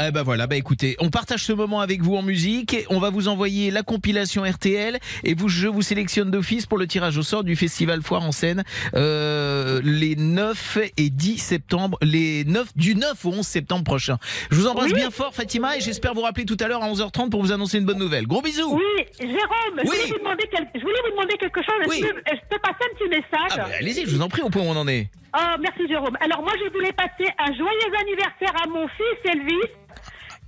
[0.00, 2.72] Eh ben voilà, bah écoutez, on partage ce moment avec vous en musique.
[2.74, 6.78] et On va vous envoyer la compilation RTL et vous, je vous sélectionne d'office pour
[6.78, 8.62] le tirage au sort du festival Foire en scène
[8.94, 14.18] euh, les 9 et 10 septembre, les 9 du 9 au 11 septembre prochain.
[14.52, 17.30] Je vous embrasse bien fort, Fatima, et j'espère vous rappeler tout à l'heure à 11h30
[17.30, 18.26] pour vous annoncer une bonne nouvelle.
[18.26, 18.74] Gros bisous.
[18.74, 21.74] Oui, Jérôme, je, voulais vous demander quel- je voulais vous demander quelque chose.
[21.82, 22.00] Est-ce Oui.
[22.00, 24.50] que je peux passer un petit message Ah bah, allez-y, je vous en prie, au
[24.50, 25.08] point où on en est.
[25.36, 26.16] Oh, merci Jérôme.
[26.20, 29.70] Alors moi, je voulais passer un joyeux anniversaire à mon fils Elvis,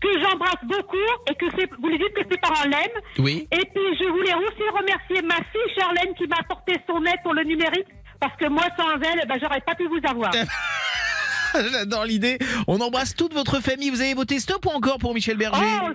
[0.01, 0.97] que j'embrasse beaucoup
[1.31, 1.45] et que
[1.81, 3.01] vous lui dites que ses parents l'aiment.
[3.19, 3.47] Oui.
[3.53, 7.35] Et puis je voulais aussi remercier ma fille Charlène qui m'a apporté son aide pour
[7.35, 7.87] le numérique,
[8.19, 10.31] parce que moi, sans elle, ben, j'aurais pas pu vous avoir.
[11.73, 12.39] J'adore l'idée.
[12.69, 13.91] On embrasse toute votre famille.
[13.91, 15.61] Vous avez voté stop ou encore pour Michel Berger?
[15.83, 15.89] Oh,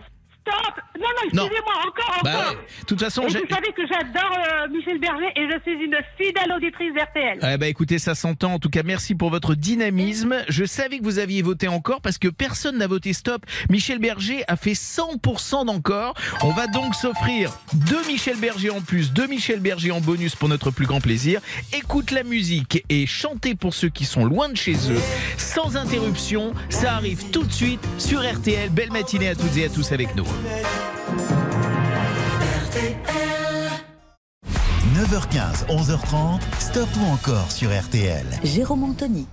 [0.45, 2.51] stop Non, non, excusez-moi, encore, Bah encore.
[2.51, 2.57] ouais.
[2.81, 5.95] De toute façon, et vous savez que j'adore euh, Michel Berger et je suis une
[6.17, 7.39] fidèle auditrice d'RTL.
[7.41, 8.53] Eh ben écoutez, ça s'entend.
[8.53, 10.35] En tout cas, merci pour votre dynamisme.
[10.49, 13.45] Je savais que vous aviez voté encore parce que personne n'a voté stop.
[13.69, 16.13] Michel Berger a fait 100% d'encore.
[16.43, 20.49] On va donc s'offrir deux Michel Berger en plus, deux Michel Berger en bonus pour
[20.49, 21.41] notre plus grand plaisir.
[21.73, 25.01] Écoute la musique et chantez pour ceux qui sont loin de chez eux,
[25.37, 26.53] sans interruption.
[26.69, 28.69] Ça arrive tout de suite sur RTL.
[28.69, 30.25] Belle matinée à toutes et à tous avec nous.
[34.95, 38.25] 9h15, 11h30, stop ou encore sur RTL.
[38.43, 39.27] Jérôme Anthony.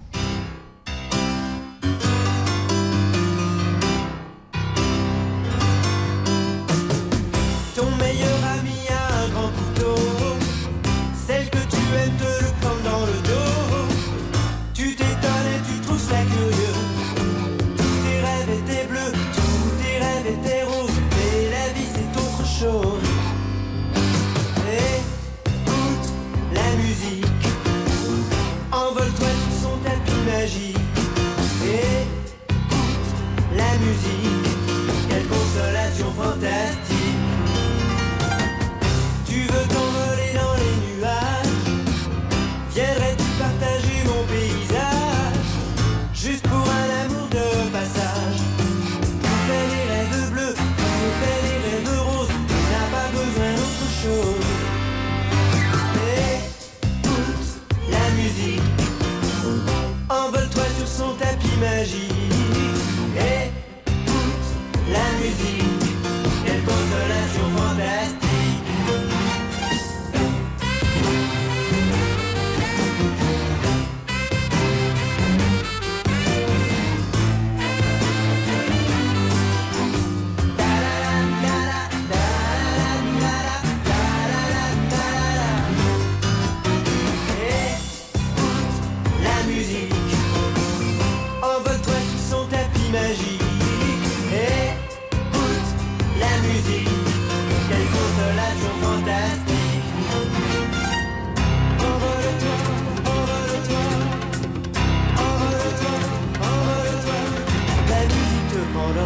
[61.63, 62.32] Son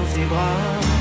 [0.06, 0.95] ses bras.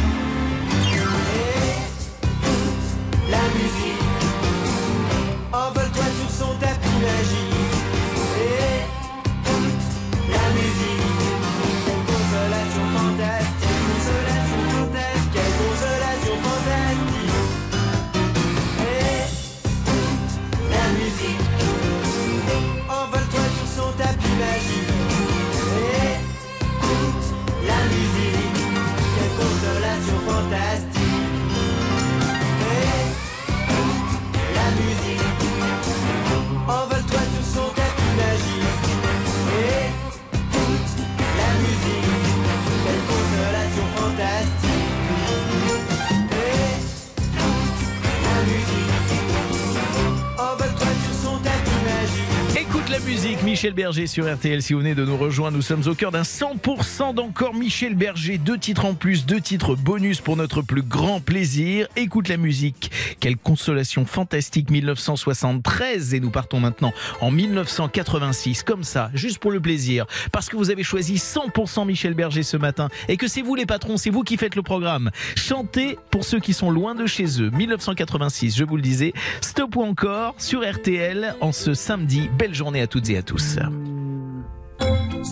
[53.43, 54.63] Michel Berger sur RTL.
[54.63, 58.39] Si vous venez de nous rejoindre, nous sommes au cœur d'un 100% d'encore Michel Berger.
[58.39, 61.87] Deux titres en plus, deux titres bonus pour notre plus grand plaisir.
[61.95, 62.89] Écoute la musique.
[63.19, 66.15] Quelle consolation fantastique 1973.
[66.15, 66.91] Et nous partons maintenant
[67.21, 68.63] en 1986.
[68.63, 70.07] Comme ça, juste pour le plaisir.
[70.31, 72.89] Parce que vous avez choisi 100% Michel Berger ce matin.
[73.07, 75.11] Et que c'est vous les patrons, c'est vous qui faites le programme.
[75.35, 77.51] Chantez pour ceux qui sont loin de chez eux.
[77.51, 79.13] 1986, je vous le disais.
[79.41, 82.29] Stop ou encore sur RTL en ce samedi.
[82.37, 83.57] Belle journée à toutes à tous.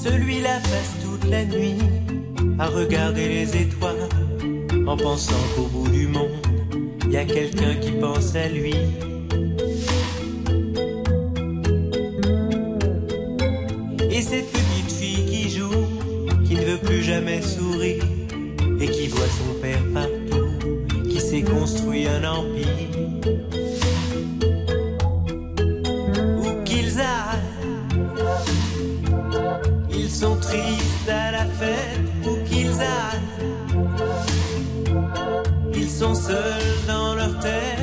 [0.03, 1.77] Celui-là passe toute la nuit
[2.59, 4.09] à regarder les étoiles
[4.85, 6.45] en pensant qu'au bout du monde,
[7.05, 8.75] il y a quelqu'un qui pense à lui.
[14.11, 15.85] Et cette petite fille qui joue,
[16.45, 18.03] qui ne veut plus jamais sourire
[18.81, 23.62] et qui voit son père partout, qui s'est construit un empire.
[30.23, 33.43] Sont tristes à la fête, où qu'ils aillent.
[35.75, 37.82] Ils sont seuls dans leur tête.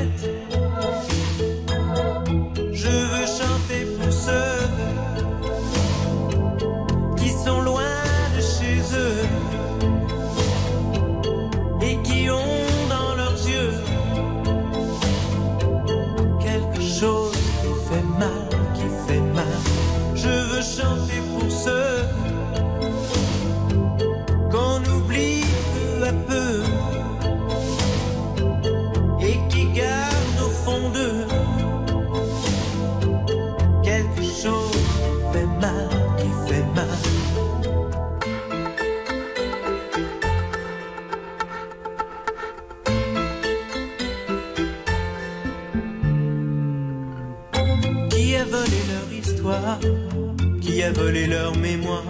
[50.81, 52.03] Qui a volé leur mémoire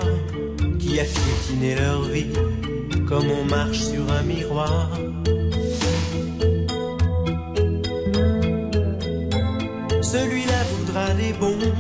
[0.79, 2.31] Qui a piétiné leur vie
[3.05, 4.89] Comme on marche sur un miroir.
[10.01, 11.73] Celui-là voudra des bombes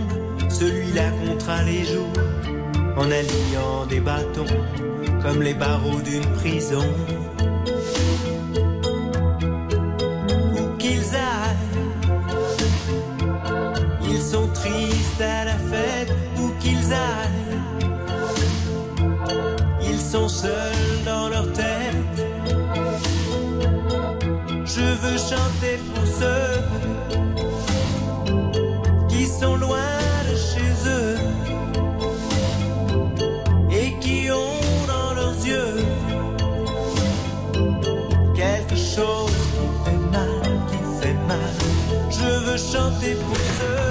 [0.49, 2.11] Celui-là comptera les jours
[2.97, 4.57] En alignant des bâtons
[5.23, 6.83] Comme les barreaux d'une prison
[42.71, 43.90] chanter pour ceux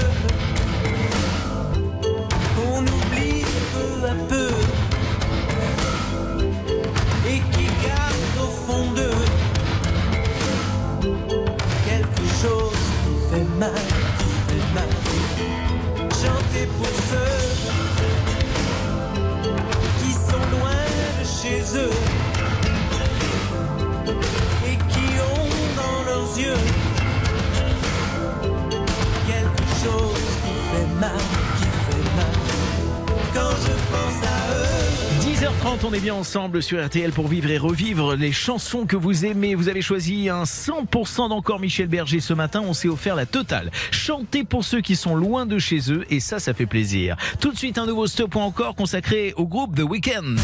[35.81, 39.25] 10h30, on est bien ensemble sur RTL pour vivre et revivre les chansons que vous
[39.25, 39.55] aimez.
[39.55, 42.63] Vous avez choisi un 100% d'encore Michel Berger ce matin.
[42.65, 43.71] On s'est offert la totale.
[43.91, 47.17] Chantez pour ceux qui sont loin de chez eux et ça, ça fait plaisir.
[47.41, 50.37] Tout de suite, un nouveau stop encore consacré au groupe The Weeknd.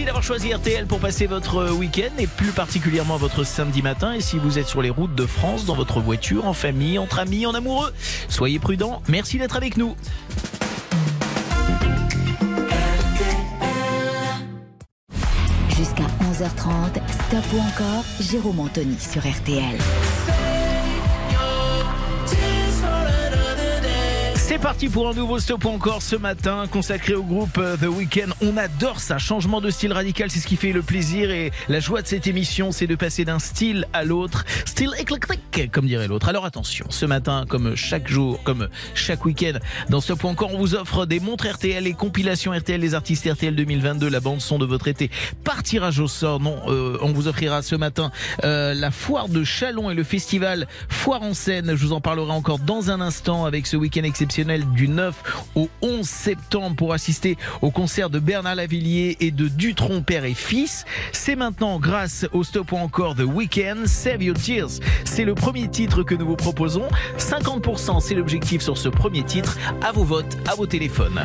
[0.00, 4.14] Merci d'avoir choisi RTL pour passer votre week-end et plus particulièrement votre samedi matin.
[4.14, 7.18] Et si vous êtes sur les routes de France, dans votre voiture, en famille, entre
[7.18, 7.92] amis, en amoureux,
[8.30, 9.02] soyez prudents.
[9.08, 9.94] Merci d'être avec nous.
[15.76, 19.76] Jusqu'à 11h30, Stop ou encore, Jérôme Anthony sur RTL.
[24.50, 28.30] C'est parti pour un nouveau stop encore ce matin consacré au groupe euh, The Weeknd.
[28.42, 31.78] On adore ça, changement de style radical, c'est ce qui fait le plaisir et la
[31.78, 36.08] joie de cette émission, c'est de passer d'un style à l'autre, style éclectique comme dirait
[36.08, 36.28] l'autre.
[36.28, 40.74] Alors attention, ce matin comme chaque jour, comme chaque week-end, dans stop encore on vous
[40.74, 44.66] offre des montres RTL et compilations RTL des artistes RTL 2022, la bande son de
[44.66, 45.12] votre été
[45.44, 46.40] par tirage au sort.
[46.40, 48.10] Non, euh, on vous offrira ce matin
[48.42, 51.76] euh, la foire de Chalon et le festival Foire en scène.
[51.76, 55.68] Je vous en parlerai encore dans un instant avec ce week-end exceptionnel du 9 au
[55.82, 60.86] 11 septembre pour assister au concert de Bernard Lavillier et de Dutronc père et fils.
[61.12, 64.80] C'est maintenant grâce au Stop ou encore The Weekend, Save Your Tears.
[65.04, 66.88] C'est le premier titre que nous vous proposons.
[67.18, 69.58] 50% c'est l'objectif sur ce premier titre.
[69.82, 71.20] À vos votes, à vos téléphones.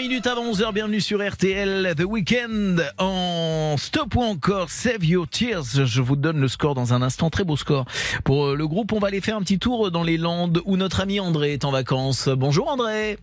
[0.00, 5.84] Minutes avant 11h, bienvenue sur RTL The Weekend en stop ou encore Save Your Tears.
[5.84, 7.84] Je vous donne le score dans un instant, très beau score.
[8.24, 10.78] Pour euh, le groupe, on va aller faire un petit tour dans les Landes où
[10.78, 12.30] notre ami André est en vacances.
[12.30, 13.18] Bonjour André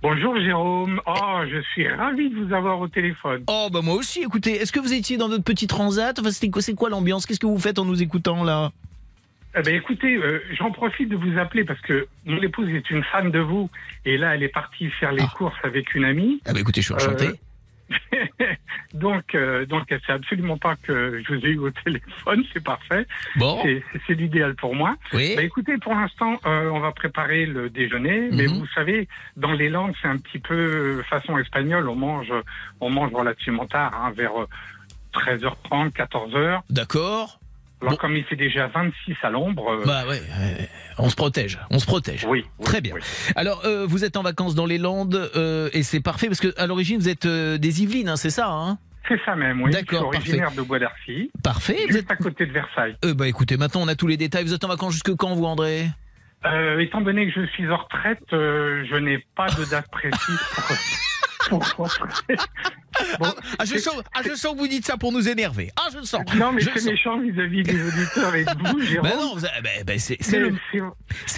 [0.00, 3.42] Bonjour Jérôme, oh je suis ravi de vous avoir au téléphone.
[3.48, 6.16] Oh bah moi aussi, écoutez, est-ce que vous étiez dans notre petit transat?
[6.20, 7.26] Enfin, C'est quoi l'ambiance?
[7.26, 8.70] Qu'est-ce que vous faites en nous écoutant là?
[9.56, 13.02] Eh ben écoutez, euh, j'en profite de vous appeler parce que mon épouse est une
[13.02, 13.68] fan de vous
[14.04, 16.40] et là elle est partie faire les courses avec une amie.
[16.46, 17.26] Ah bah écoutez, je suis enchanté.
[17.26, 17.32] Euh,
[18.94, 22.62] donc, euh, donc elle sait absolument pas que je vous ai eu au téléphone, c'est
[22.62, 23.04] parfait.
[23.34, 23.60] Bon.
[23.62, 23.82] C'est-
[24.14, 24.94] l'idéal pour moi.
[25.12, 25.34] Oui.
[25.36, 28.58] Bah, écoutez, pour l'instant, euh, on va préparer le déjeuner, mais Mhm.
[28.58, 31.88] vous savez, dans les Landes, c'est un petit peu façon espagnole.
[31.88, 32.32] On mange,
[32.80, 34.46] on mange relativement tard, hein, vers euh,
[35.12, 36.60] 13h30, 14h.
[36.70, 37.39] D'accord.
[37.82, 39.70] Alors comme il fait déjà 26 à l'ombre.
[39.70, 40.64] euh, Bah ouais, euh,
[40.98, 42.26] on se protège, on se protège.
[42.28, 42.44] Oui.
[42.62, 42.94] Très bien.
[43.36, 46.52] Alors, euh, vous êtes en vacances dans les Landes euh, et c'est parfait parce que
[46.60, 48.78] à l'origine vous êtes euh, des Yvelines, hein, c'est ça hein?
[49.08, 49.70] C'est ça même, oui.
[49.72, 50.56] D'accord, originaire parfait.
[50.58, 51.30] de Bois d'Arcy.
[51.42, 51.86] Parfait.
[51.88, 52.10] Vous êtes...
[52.10, 52.96] à côté de Versailles.
[53.04, 54.44] Euh, bah écoutez, maintenant on a tous les détails.
[54.44, 55.86] Vous êtes en vacances jusque quand vous, André?
[56.46, 60.40] Euh, étant donné que je suis en retraite, euh, je n'ai pas de date précise
[61.48, 61.88] pour, pour
[63.22, 65.70] Ah, ah, je sens, ah, je sens que vous dites ça pour nous énerver.
[65.76, 66.22] Ah, je le sens.
[66.36, 69.08] Non, mais c'est méchant vis-à-vis des auditeurs et de vous, Jérôme.
[69.10, 70.50] Ben non, ben- ben c'est le.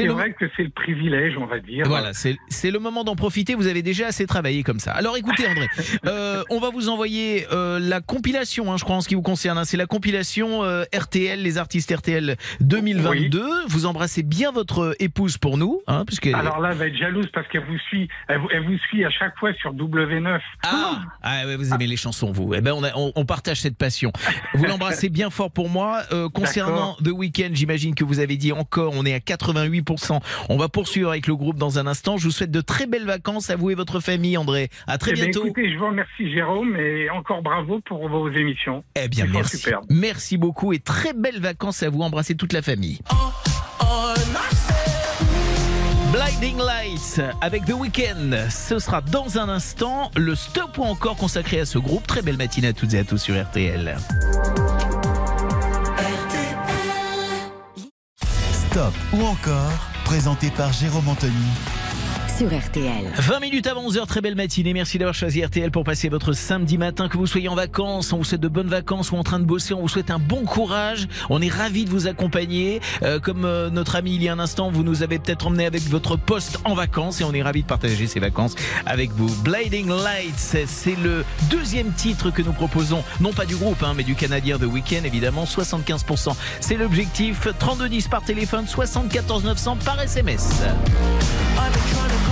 [0.04, 1.84] le- vrai que c'est le privilège, on va dire.
[1.86, 3.54] Voilà, c'est c'est le moment d'en profiter.
[3.54, 4.92] Vous avez déjà assez travaillé comme ça.
[4.92, 5.68] Alors écoutez, André,
[6.06, 9.22] euh, on va vous envoyer euh, la compilation, hein, je crois, en ce qui vous
[9.22, 9.58] concerne.
[9.58, 9.64] hein.
[9.64, 13.42] c'est la compilation euh, RTL, les artistes RTL 2022.
[13.68, 16.26] Vous embrassez bien votre épouse pour nous, hein, puisque.
[16.28, 19.04] Alors là, elle va être jalouse parce qu'elle vous suit, elle, vous- elle vous suit
[19.04, 20.40] à chaque fois sur W9.
[20.64, 22.54] Ah, ah ouais, vous aimez les chansons, vous.
[22.54, 24.12] Eh ben, on, a- on- on partage cette passion.
[24.54, 26.02] Vous l'embrassez bien fort pour moi.
[26.12, 30.20] Euh, concernant The Weeknd, j'imagine que vous avez dit encore, on est à 88%.
[30.48, 32.16] On va poursuivre avec le groupe dans un instant.
[32.16, 34.70] Je vous souhaite de très belles vacances à vous et votre famille, André.
[34.86, 35.44] À très Eh bien, bientôt.
[35.46, 38.84] écoutez, je vous remercie, Jérôme, et encore bravo pour vos émissions.
[38.94, 39.64] Eh bien, merci.
[39.88, 42.02] Merci beaucoup et très belles vacances à vous.
[42.02, 42.98] Embrassez toute la famille.
[46.12, 48.50] Blinding Lights avec The Weeknd.
[48.50, 52.06] Ce sera dans un instant le stop ou encore consacré à ce groupe.
[52.06, 53.96] Très belle matinée à toutes et à tous sur RTL.
[58.52, 61.32] Stop ou encore, présenté par Jérôme Anthony
[62.42, 63.04] sur RTL.
[63.18, 64.72] 20 minutes avant 11h, très belle matinée.
[64.72, 67.08] Merci d'avoir choisi RTL pour passer votre samedi matin.
[67.08, 69.44] Que vous soyez en vacances, on vous souhaite de bonnes vacances ou en train de
[69.44, 71.06] bosser, on vous souhaite un bon courage.
[71.30, 72.80] On est ravis de vous accompagner.
[73.04, 75.66] Euh, comme euh, notre ami il y a un instant, vous nous avez peut-être emmené
[75.66, 79.32] avec votre poste en vacances et on est ravis de partager ces vacances avec vous.
[79.44, 84.02] Blinding Lights, c'est le deuxième titre que nous proposons, non pas du groupe, hein, mais
[84.02, 85.44] du Canadien The Weeknd évidemment.
[85.44, 87.46] 75%, c'est l'objectif.
[87.60, 90.48] 3210 par téléphone, 74 900 par SMS.
[91.56, 92.31] I've been trying to call.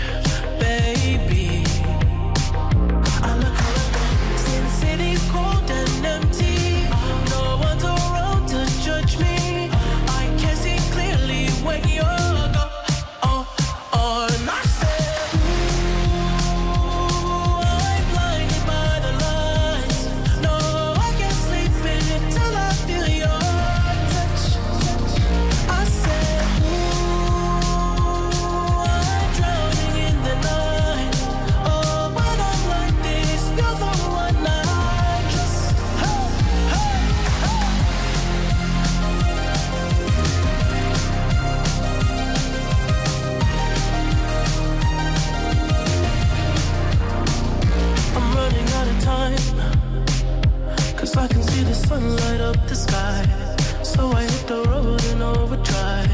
[51.13, 53.25] Cause I can see the sun light up the sky.
[53.83, 56.10] So I hit the road in overdrive,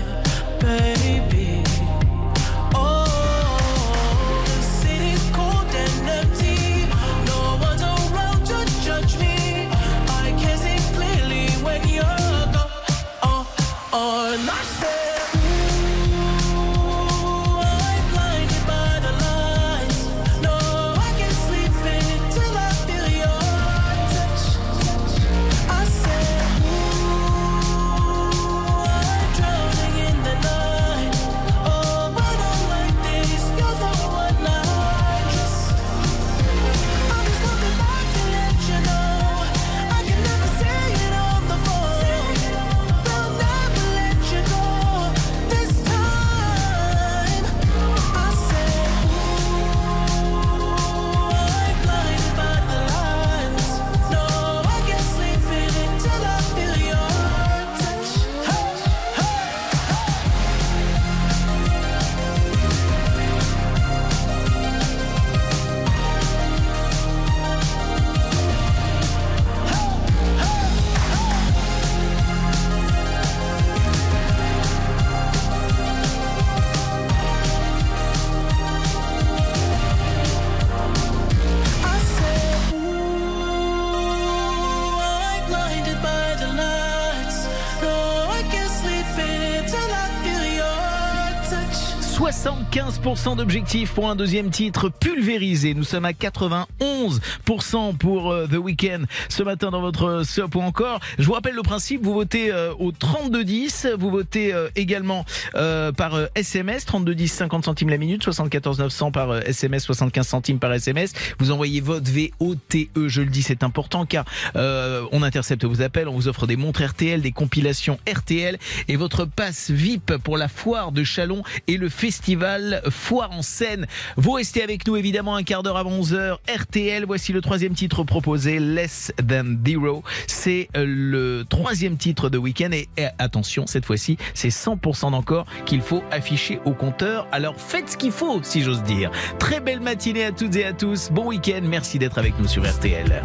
[93.28, 94.90] 75% d'objectifs pour un deuxième titre
[95.28, 101.02] Nous sommes à 91% pour euh, The Weeknd ce matin dans votre SOP ou encore.
[101.20, 105.26] Je vous rappelle le principe, vous votez euh, au 3210, vous votez euh, également
[105.56, 110.26] euh, par euh, SMS, 3210 50 centimes la minute, 74 900 par euh, SMS, 75
[110.26, 111.12] centimes par SMS.
[111.40, 114.24] Vous envoyez vote VOTE, je le dis, c'est important car
[114.56, 118.58] euh, on intercepte vos appels, on vous offre des montres RTL, des compilations RTL
[118.88, 123.88] et votre passe VIP pour la foire de Chalon et le festival Foire en scène.
[124.16, 126.38] Vous restez avec nous évidemment un quart d'heure avant 11h.
[126.48, 130.04] RTL, voici le troisième titre proposé, Less Than Zero.
[130.28, 132.88] C'est euh, le troisième titre de week-end et,
[133.18, 137.28] attention, cette fois-ci, c'est 100% d'encore qu'il faut afficher au compteur.
[137.32, 139.10] Alors faites ce qu'il faut, si j'ose dire.
[139.40, 141.10] Très belle matinée à toutes et à tous.
[141.12, 141.62] Bon week-end.
[141.64, 143.24] Merci d'être avec nous sur RTL.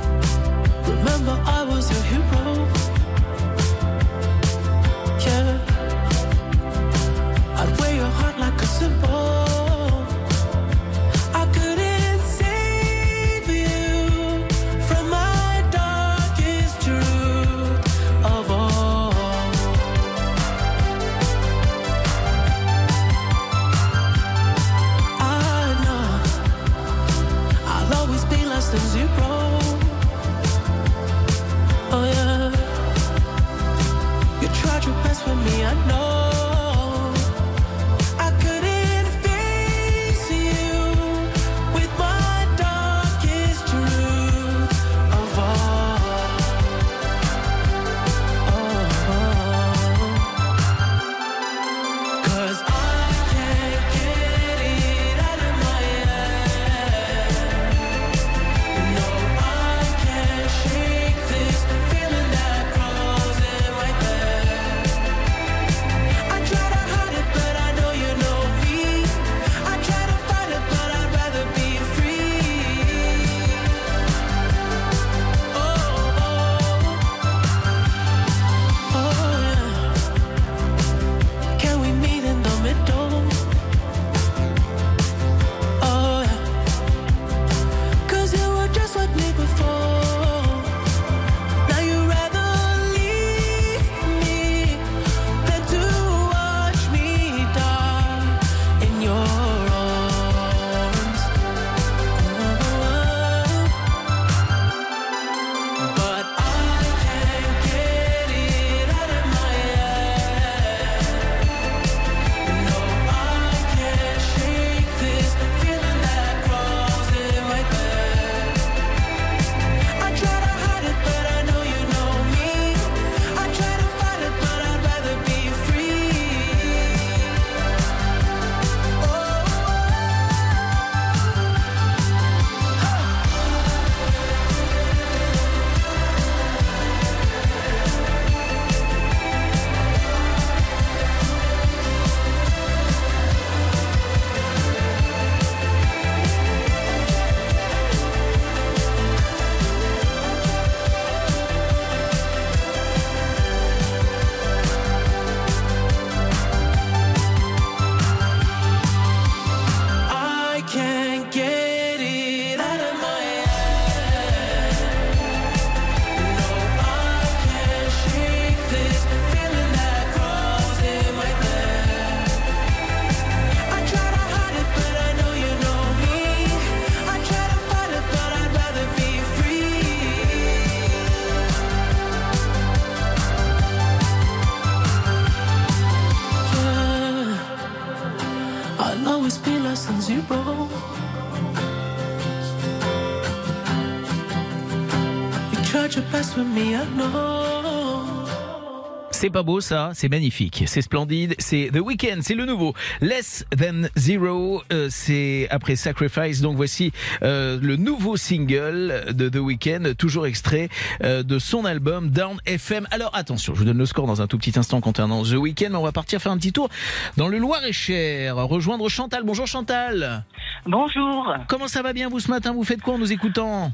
[199.23, 202.75] C'est pas beau ça, c'est magnifique, c'est splendide, c'est The Weeknd, c'est le nouveau.
[203.01, 206.91] Less Than Zero, euh, c'est après Sacrifice, donc voici
[207.23, 210.71] euh, le nouveau single de The Weeknd, toujours extrait
[211.05, 212.89] euh, de son album Down FM.
[212.91, 215.69] Alors attention, je vous donne le score dans un tout petit instant concernant The Weeknd,
[215.71, 216.69] mais on va partir faire un petit tour
[217.17, 219.23] dans le Loir-et-Cher, rejoindre Chantal.
[219.23, 220.25] Bonjour Chantal.
[220.67, 221.33] Bonjour.
[221.47, 222.53] Comment ça va bien vous ce matin?
[222.53, 223.71] Vous faites quoi en nous écoutant?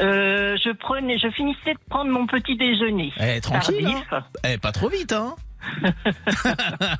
[0.00, 3.12] Euh, je prenais, je finissais de prendre mon petit déjeuner.
[3.20, 3.88] Eh, tranquille.
[4.10, 5.36] Hein eh, pas trop vite, hein.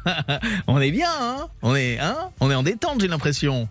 [0.66, 1.48] on est bien, hein.
[1.62, 2.30] On est, hein.
[2.40, 3.68] On est en détente, j'ai l'impression.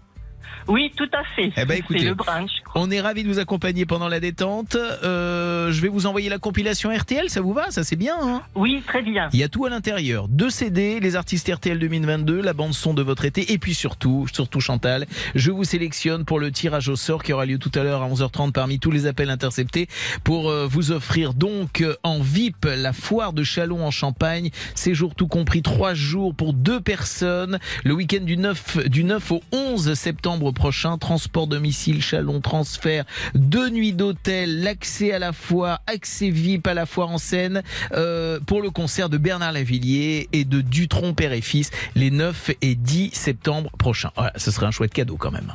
[0.68, 1.52] Oui, tout à fait.
[1.58, 2.52] Eh ben, écoutez, C'est le brunch.
[2.76, 4.76] On est ravis de vous accompagner pendant la détente.
[4.76, 7.72] Euh, je vais vous envoyer la compilation RTL, ça vous va?
[7.72, 8.42] Ça c'est bien, hein?
[8.56, 9.30] Oui, très bien.
[9.34, 10.28] Il y a tout à l'intérieur.
[10.28, 14.28] Deux CD, les artistes RTL 2022, la bande son de votre été, et puis surtout,
[14.32, 15.06] surtout Chantal,
[15.36, 18.10] je vous sélectionne pour le tirage au sort qui aura lieu tout à l'heure à
[18.10, 19.88] 11h30 parmi tous les appels interceptés
[20.24, 25.16] pour euh, vous offrir donc euh, en VIP la foire de Chalon en Champagne, séjour
[25.16, 29.94] tout compris trois jours pour deux personnes, le week-end du 9 du 9 au 11
[29.94, 30.98] septembre prochain.
[30.98, 33.06] Transport domicile, chalon, transfert,
[33.36, 37.62] deux nuits d'hôtel, l'accès à la foire, accès VIP à la foire en scène
[37.94, 42.52] euh, pour le concert de Bernard Lavillier et de Dutron Père et Fils les 9
[42.62, 44.12] et 10 septembre prochains.
[44.16, 45.54] Voilà, ce serait un chouette cadeau quand même.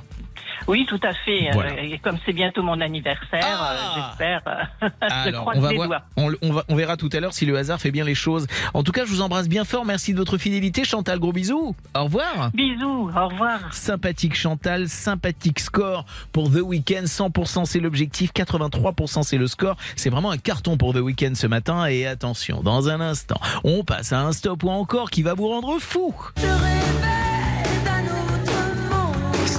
[0.69, 1.51] Oui, tout à fait.
[1.53, 1.73] Voilà.
[1.73, 4.43] Euh, et comme c'est bientôt mon anniversaire, euh, j'espère.
[4.47, 7.33] euh, je Alors, croise on va voir, on, on va, on verra tout à l'heure
[7.33, 8.47] si le hasard fait bien les choses.
[8.75, 9.85] En tout cas, je vous embrasse bien fort.
[9.85, 11.19] Merci de votre fidélité, Chantal.
[11.19, 11.75] Gros bisous.
[11.97, 12.51] Au revoir.
[12.53, 13.11] Bisous.
[13.17, 13.73] Au revoir.
[13.73, 17.05] Sympathique Chantal, sympathique score pour The Weeknd.
[17.05, 19.77] 100% c'est l'objectif, 83% c'est le score.
[19.95, 21.87] C'est vraiment un carton pour The Weeknd ce matin.
[21.87, 25.49] Et attention, dans un instant, on passe à un stop ou encore qui va vous
[25.49, 26.15] rendre fou.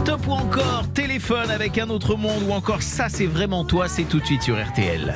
[0.08, 4.06] Stop ou encore téléphone avec un autre monde ou encore ça c'est vraiment toi, c'est
[4.06, 5.14] tout de suite sur RTL.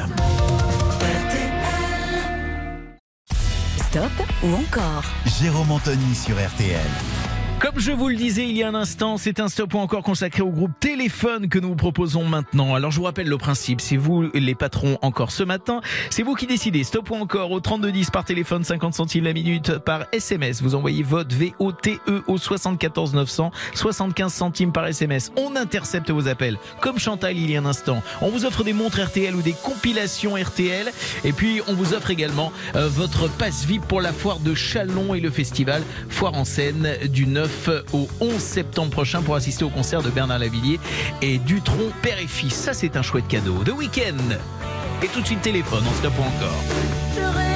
[3.78, 4.12] Stop
[4.44, 5.06] ou encore
[5.40, 7.21] Jérôme Anthony sur RTL.
[7.62, 10.42] Comme je vous le disais il y a un instant, c'est un stop encore consacré
[10.42, 12.74] au groupe Téléphone que nous vous proposons maintenant.
[12.74, 15.80] Alors je vous rappelle le principe, c'est vous les patrons encore ce matin,
[16.10, 16.84] c'est vous qui décidez.
[16.84, 20.64] Stop ou encore au 3210 par téléphone, 50 centimes la minute par SMS.
[20.64, 25.32] Vous envoyez vote VOTE au 74 900, 75 centimes par SMS.
[25.38, 28.02] On intercepte vos appels, comme Chantal il y a un instant.
[28.22, 30.92] On vous offre des montres RTL ou des compilations RTL.
[31.26, 35.14] Et puis on vous offre également euh, votre passe VIP pour la foire de Chalon
[35.14, 37.51] et le festival Foire en scène du 9
[37.94, 40.80] au 11 septembre prochain pour assister au concert de Bernard Lavillier
[41.22, 42.54] et Dutron Père et Fils.
[42.54, 43.64] Ça c'est un chouette cadeau.
[43.64, 44.40] The Weekend.
[45.04, 47.51] Et tout de suite téléphone, on stop ou encore.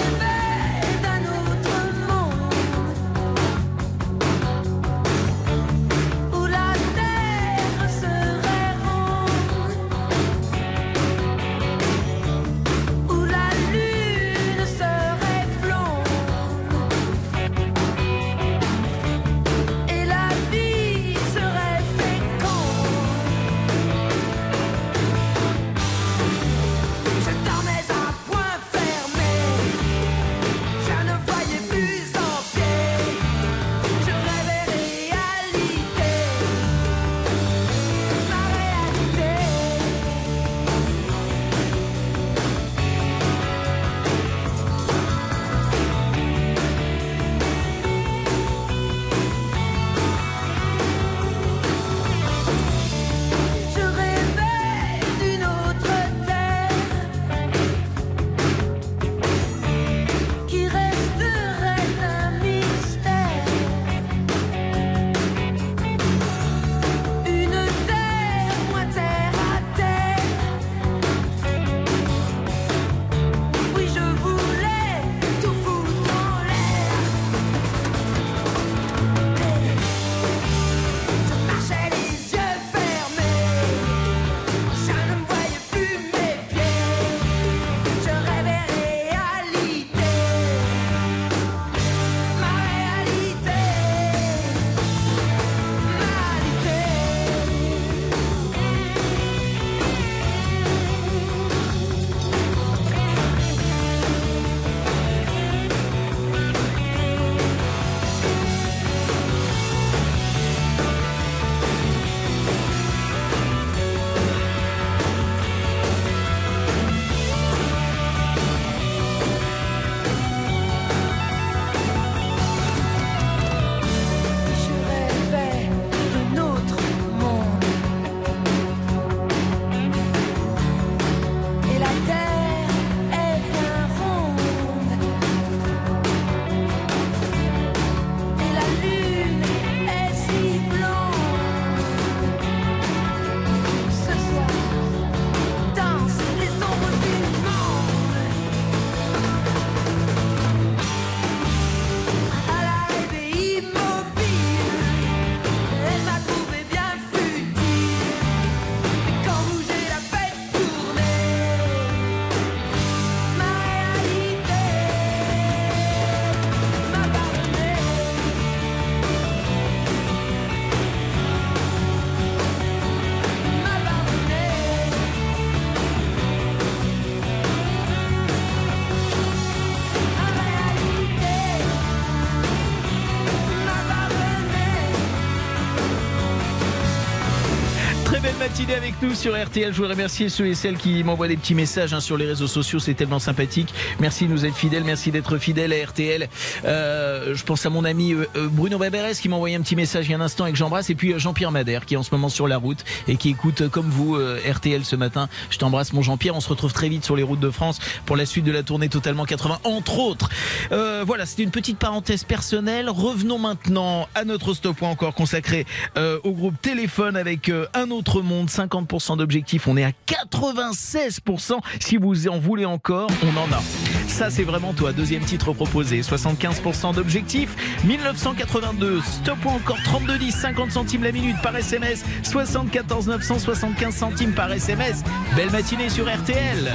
[188.56, 189.74] Matinée avec nous sur RTL.
[189.74, 192.48] Je voudrais remercier ceux et celles qui m'envoient des petits messages hein, sur les réseaux
[192.48, 192.80] sociaux.
[192.80, 193.74] C'est tellement sympathique.
[194.00, 194.86] Merci de nous être fidèles.
[194.86, 196.30] Merci d'être fidèles à RTL.
[196.64, 199.76] Euh, je pense à mon ami euh, euh, Bruno Weberes qui m'a envoyé un petit
[199.76, 200.90] message il y a un instant et que j'embrasse.
[200.90, 203.68] Et puis Jean-Pierre Madère qui est en ce moment sur la route et qui écoute
[203.68, 205.28] comme vous RTL ce matin.
[205.50, 206.38] Je t'embrasse mon Jean-Pierre.
[206.38, 208.64] On se retrouve très vite sur les routes de France pour la suite de la
[208.64, 210.30] tournée Totalement 80 entre autres.
[210.72, 212.90] Voilà, c'était une petite parenthèse personnelle.
[212.90, 215.66] Revenons maintenant à notre stop encore consacré
[215.98, 218.45] au groupe Téléphone avec un autre monde.
[218.50, 219.68] 50% d'objectifs.
[219.68, 221.60] On est à 96%.
[221.80, 223.62] Si vous en voulez encore, on en a.
[224.08, 224.94] Ça, c'est vraiment toi.
[224.94, 226.02] Deuxième titre proposé.
[226.02, 227.56] 75% d'objectifs.
[227.86, 229.02] 1982.
[229.02, 230.32] Stop ou encore 3210.
[230.32, 232.04] 50 centimes la minute par SMS.
[232.24, 235.04] 74 975 centimes par SMS.
[235.36, 236.72] Belle matinée sur RTL.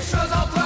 [0.00, 0.65] Chose en toi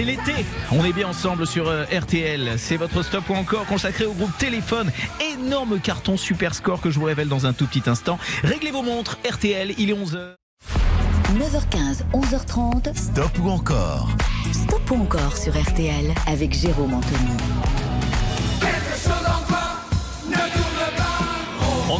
[0.00, 0.46] c'est l'été.
[0.72, 2.54] On est bien ensemble sur euh, RTL.
[2.58, 4.90] C'est votre stop ou encore consacré au groupe Téléphone.
[5.20, 8.18] Énorme carton super score que je vous révèle dans un tout petit instant.
[8.42, 9.18] Réglez vos montres.
[9.30, 10.34] RTL, il est 11h.
[11.34, 12.96] 9h15, 11h30.
[12.96, 14.10] Stop ou encore?
[14.52, 17.39] Stop ou encore sur RTL avec Jérôme Anthony.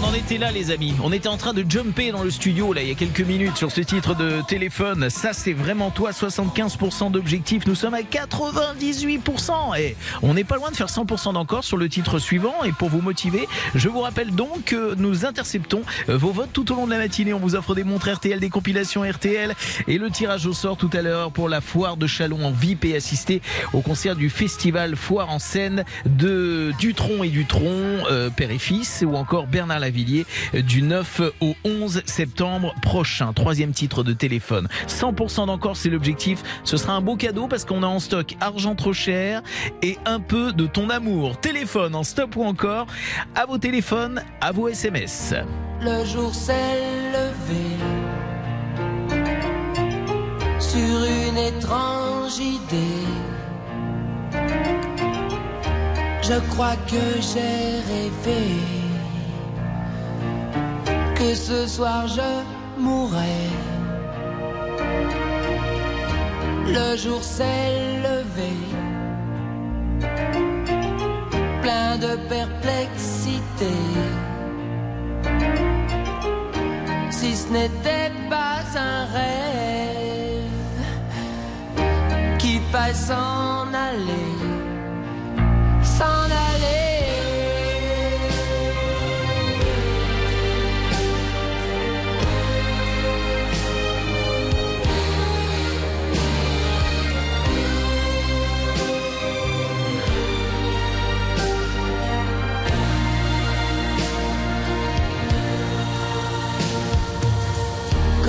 [0.03, 2.73] On en était là les amis, on était en train de jumper dans le studio
[2.73, 5.11] là il y a quelques minutes sur ce titre de téléphone.
[5.11, 10.71] Ça c'est vraiment toi, 75% d'objectifs, nous sommes à 98% et on n'est pas loin
[10.71, 12.65] de faire 100% d'encore sur le titre suivant.
[12.65, 16.77] Et pour vous motiver, je vous rappelle donc que nous interceptons vos votes tout au
[16.77, 17.35] long de la matinée.
[17.35, 19.55] On vous offre des montres RTL, des compilations RTL
[19.87, 22.87] et le tirage au sort tout à l'heure pour la foire de Chalon en VIP
[22.87, 23.43] et assister
[23.75, 29.05] au concert du festival Foire en scène de Dutron et Dutron, euh, père et fils
[29.07, 29.90] ou encore Bernard Lavillier
[30.55, 33.33] euh, du 9 au 11 septembre prochain.
[33.33, 34.69] Troisième titre de téléphone.
[34.89, 36.43] 100% d'encore, c'est l'objectif.
[36.65, 39.43] Ce sera un beau cadeau parce qu'on a en stock argent trop cher
[39.83, 41.39] et un peu de ton amour.
[41.41, 42.87] Téléphone en stop ou encore
[43.35, 45.35] à vos téléphones, à vos SMS.
[45.83, 46.53] Le jour s'est
[47.13, 47.65] levé
[50.59, 53.07] sur une étrange idée.
[56.23, 58.80] Je crois que j'ai rêvé
[61.21, 62.31] que ce soir je
[62.81, 63.51] mourrais.
[66.77, 67.73] Le jour s'est
[68.07, 68.53] levé,
[71.63, 73.77] plein de perplexité.
[77.11, 78.61] Si ce n'était pas
[78.91, 80.85] un rêve
[82.39, 84.31] qui faille s'en aller,
[85.99, 86.80] s'en aller.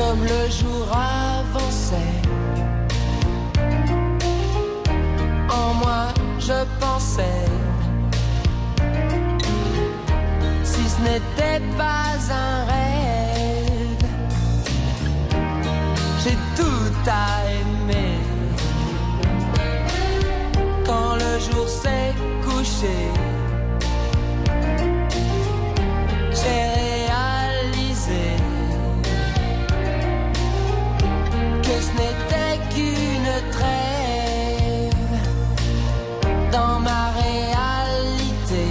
[0.01, 1.95] Comme le jour avançait,
[5.47, 6.07] en moi
[6.39, 7.45] je pensais,
[10.63, 14.05] si ce n'était pas un rêve,
[16.23, 18.17] j'ai tout à aimer.
[20.83, 22.13] Quand le jour s'est
[22.43, 22.97] couché,
[26.31, 26.80] j'ai
[31.81, 35.13] ce n'était qu'une trêve
[36.51, 38.65] dans ma réalité.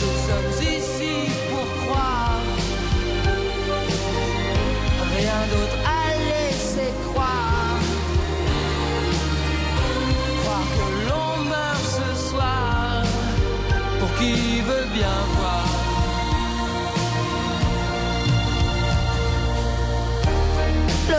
[0.00, 1.14] Nous sommes ici
[1.50, 2.42] pour croire,
[5.18, 7.82] rien d'autre à laisser croire.
[10.40, 13.02] Croire que l'on meurt ce soir
[13.98, 15.18] pour qui veut bien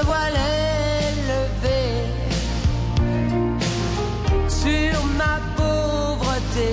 [0.10, 0.20] voir.
[0.26, 1.84] le voile est levé
[4.48, 6.72] sur ma pauvreté.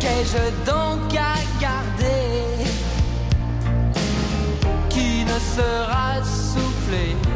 [0.00, 2.64] Qu'ai-je donc à garder
[4.88, 7.27] qui ne sera soufflé?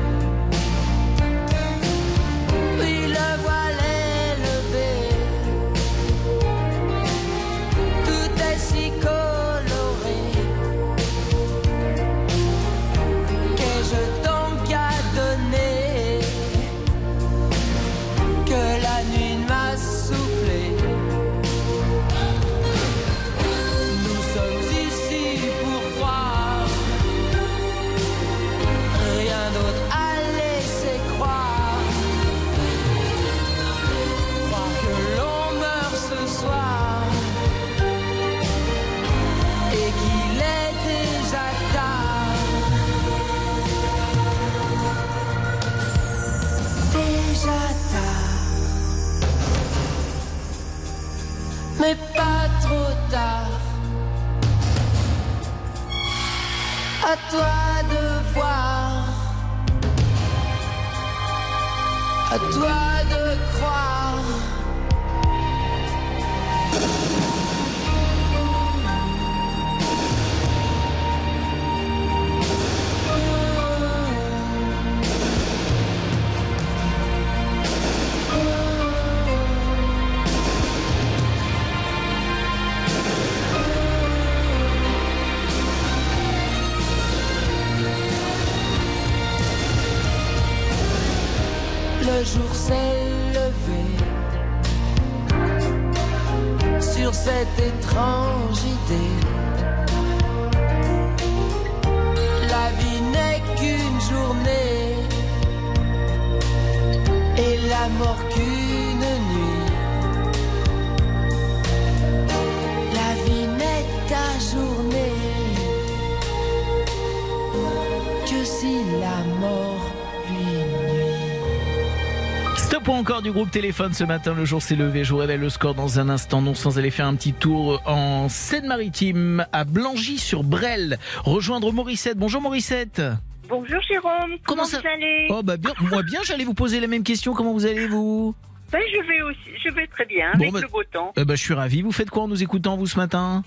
[123.02, 124.32] Encore du groupe téléphone ce matin.
[124.32, 125.02] Le jour s'est levé.
[125.02, 126.40] Je vous révèle le score dans un instant.
[126.40, 131.00] Non sans aller faire un petit tour en Seine-Maritime, à Blangy-sur-Brel.
[131.24, 132.16] Rejoindre Morissette.
[132.16, 133.02] Bonjour Morissette.
[133.48, 135.26] Bonjour Jérôme, comment, ça- vous allez?
[135.30, 137.34] Oh bah bien, moi bien, j'allais vous poser la même question.
[137.34, 138.34] Comment vous allez vous?
[138.70, 141.12] Ben, Je vais aussi, je vais très bien Bon, avec bah- le beau temps.
[141.16, 141.82] Ben, je suis ravi.
[141.82, 143.42] Vous faites quoi en nous écoutant vous ce matin?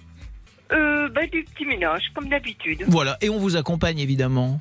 [0.73, 2.84] Euh, ben, du petit ménage, comme d'habitude.
[2.88, 4.60] Voilà, et on vous accompagne évidemment.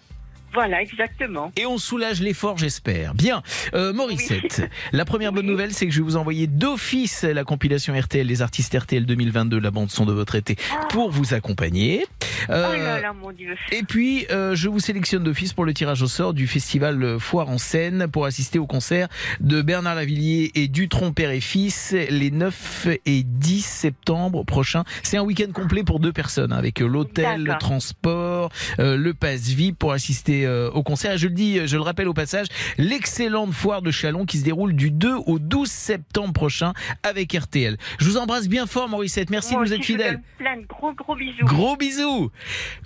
[0.54, 1.52] Voilà, exactement.
[1.56, 3.14] Et on soulage l'effort, j'espère.
[3.14, 3.42] Bien,
[3.74, 7.98] euh, Morissette, la première bonne nouvelle, c'est que je vais vous envoyer d'office la compilation
[7.98, 10.56] RTL, les artistes RTL 2022, la bande son de votre été,
[10.90, 12.06] pour vous accompagner.
[12.50, 13.54] Euh, oh là là, mon Dieu.
[13.72, 17.48] et puis, euh, je vous sélectionne d'office pour le tirage au sort du festival Foire
[17.48, 19.08] en Seine pour assister au concert
[19.40, 24.84] de Bernard Lavillier et Dutronc Père et Fils les 9 et 10 septembre prochains.
[25.02, 29.14] C'est un week-end complet pour deux personnes hein, avec euh, l'hôtel, le transport, euh, le
[29.14, 31.12] pass VIP pour assister euh, au concert.
[31.12, 32.46] Et je le dis, je le rappelle au passage,
[32.78, 36.72] l'excellente foire de Chalon qui se déroule du 2 au 12 septembre prochain
[37.02, 37.76] avec RTL.
[37.98, 39.30] Je vous embrasse bien fort, Mauricette.
[39.30, 40.20] Merci Moi de nous aussi, être fidèles.
[40.38, 41.44] Plein de gros, gros bisous.
[41.44, 42.30] Gros bisous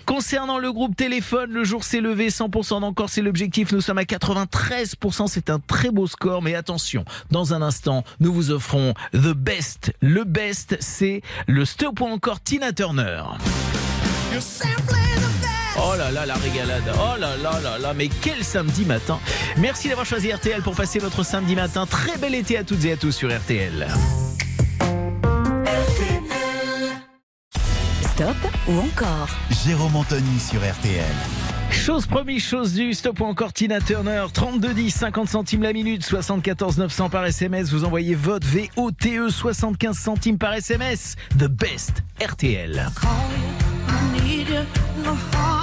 [0.05, 3.71] Concernant le groupe téléphone, le jour s'est levé, 100% d'encore, c'est l'objectif.
[3.71, 6.41] Nous sommes à 93%, c'est un très beau score.
[6.41, 9.93] Mais attention, dans un instant, nous vous offrons The Best.
[10.01, 13.23] Le Best, c'est le stop ou encore Tina Turner.
[15.91, 16.83] Oh là là, la régalade.
[16.93, 19.19] Oh là là là là, mais quel samedi matin.
[19.57, 21.87] Merci d'avoir choisi RTL pour passer votre samedi matin.
[21.87, 23.87] Très bel été à toutes et à tous sur RTL.
[28.01, 28.35] Stop
[28.67, 29.29] ou encore
[29.65, 31.03] Jérôme Anthony sur RTL.
[31.71, 36.03] Chose promise, chose due, stop ou encore Tina Turner, 32 10, 50 centimes la minute,
[36.03, 42.03] 74 900 par SMS, vous envoyez vote VOTE, 75 E, centimes par SMS, The Best
[42.21, 42.89] RTL.
[43.87, 45.58] I need you,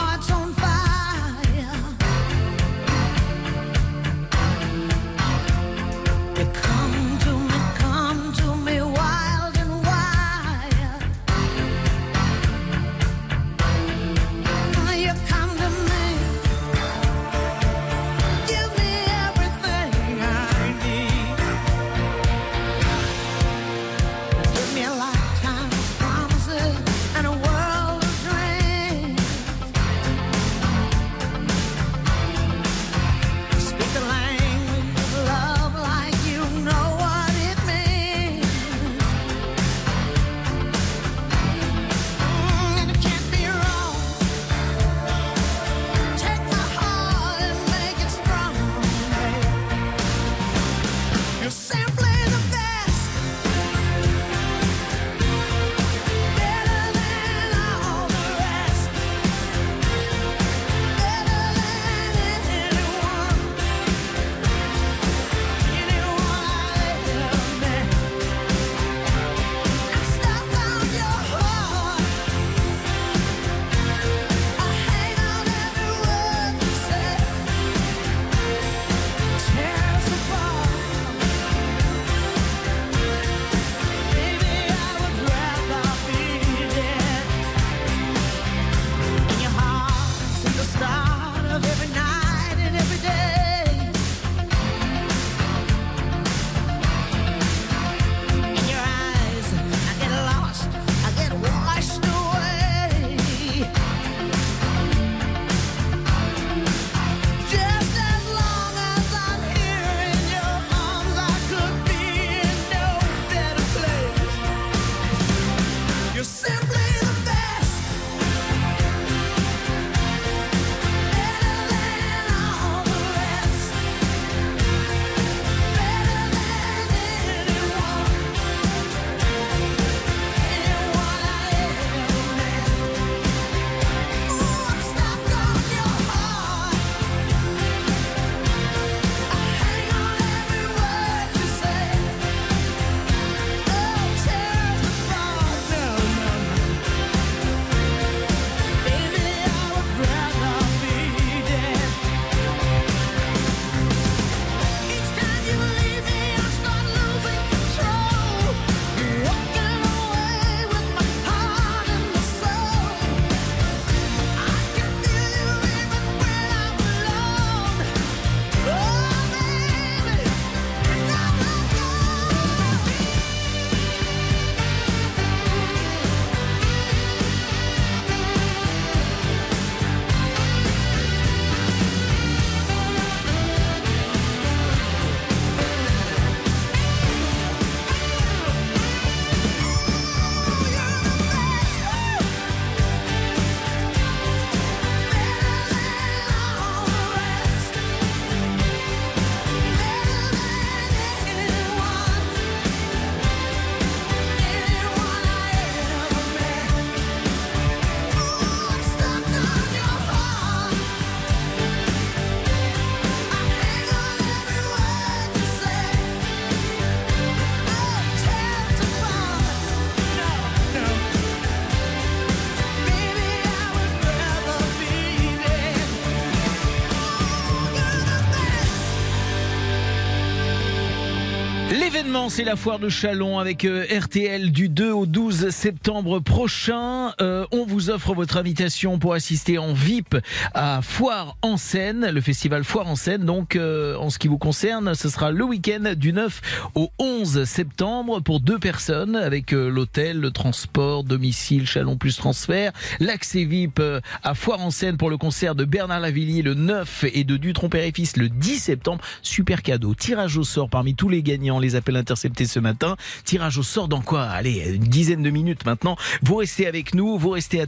[232.17, 237.13] C'est la foire de Chalon avec euh, RTL du 2 au 12 septembre prochain.
[237.21, 237.36] Euh,
[237.77, 240.17] vous offre votre invitation pour assister en VIP
[240.55, 243.27] à Foire en scène, le festival Foire en scène.
[243.27, 247.45] Donc, euh, en ce qui vous concerne, ce sera le week-end du 9 au 11
[247.45, 253.79] septembre pour deux personnes avec euh, l'hôtel, le transport, domicile, Chalon plus transfert, l'accès VIP
[253.81, 257.37] euh, à Foire en scène pour le concert de Bernard Lavillier le 9 et de
[257.37, 259.05] Dutron Père et le 10 septembre.
[259.21, 259.95] Super cadeau.
[259.95, 262.97] Tirage au sort parmi tous les gagnants, les appels interceptés ce matin.
[263.25, 264.23] Tirage au sort dans quoi?
[264.23, 265.97] Allez, une dizaine de minutes maintenant.
[266.23, 267.66] Vous restez avec nous, vous restez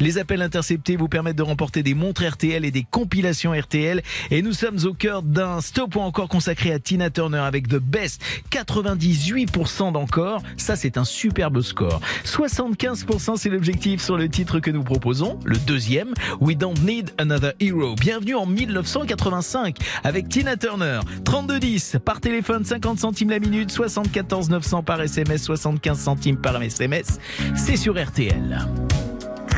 [0.00, 4.02] Les appels interceptés vous permettent de remporter des montres RTL et des compilations RTL.
[4.30, 8.22] Et nous sommes au cœur d'un stop encore consacré à Tina Turner avec The Best.
[8.50, 10.42] 98% d'encore.
[10.56, 12.00] Ça, c'est un superbe score.
[12.24, 15.38] 75% c'est l'objectif sur le titre que nous proposons.
[15.44, 17.94] Le deuxième, We Don't Need Another Hero.
[17.94, 21.00] Bienvenue en 1985 avec Tina Turner.
[21.24, 27.18] 3210 par téléphone 50 centimes la minute, 74 900 par SMS, 75 centimes par SMS.
[27.54, 28.66] C'est sur RTL.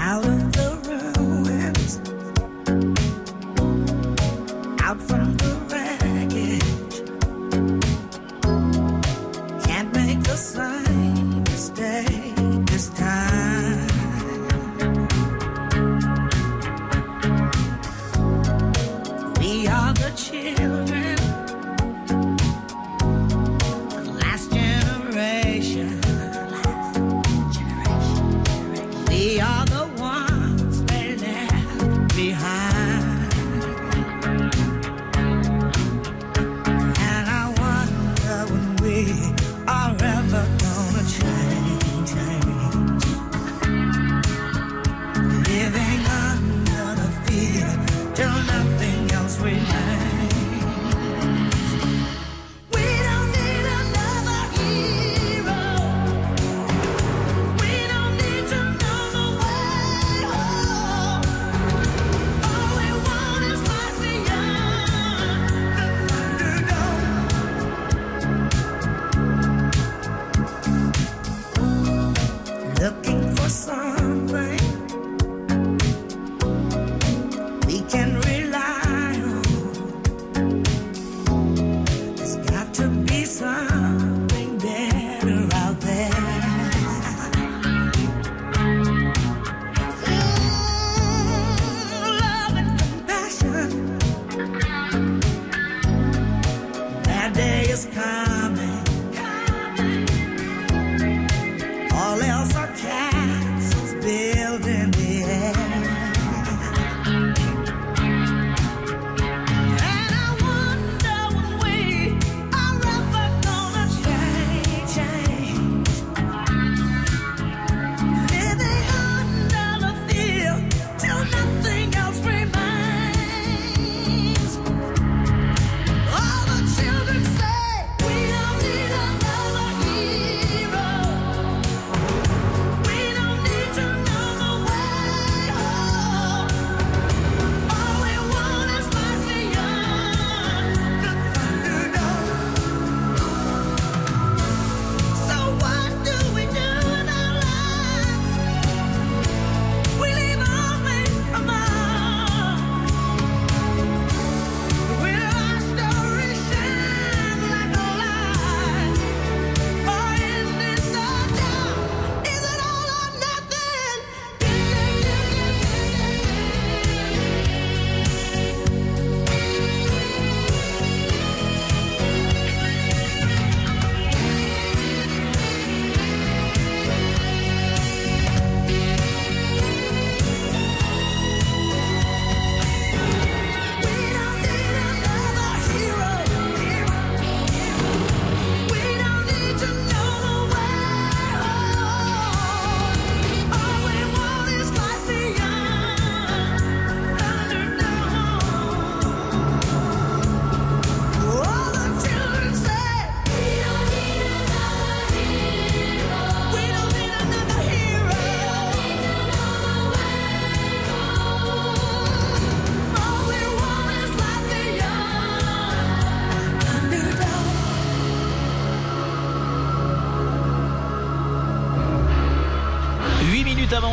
[0.04, 0.68] Out of the
[1.16, 2.00] ruins,
[4.82, 5.51] out from the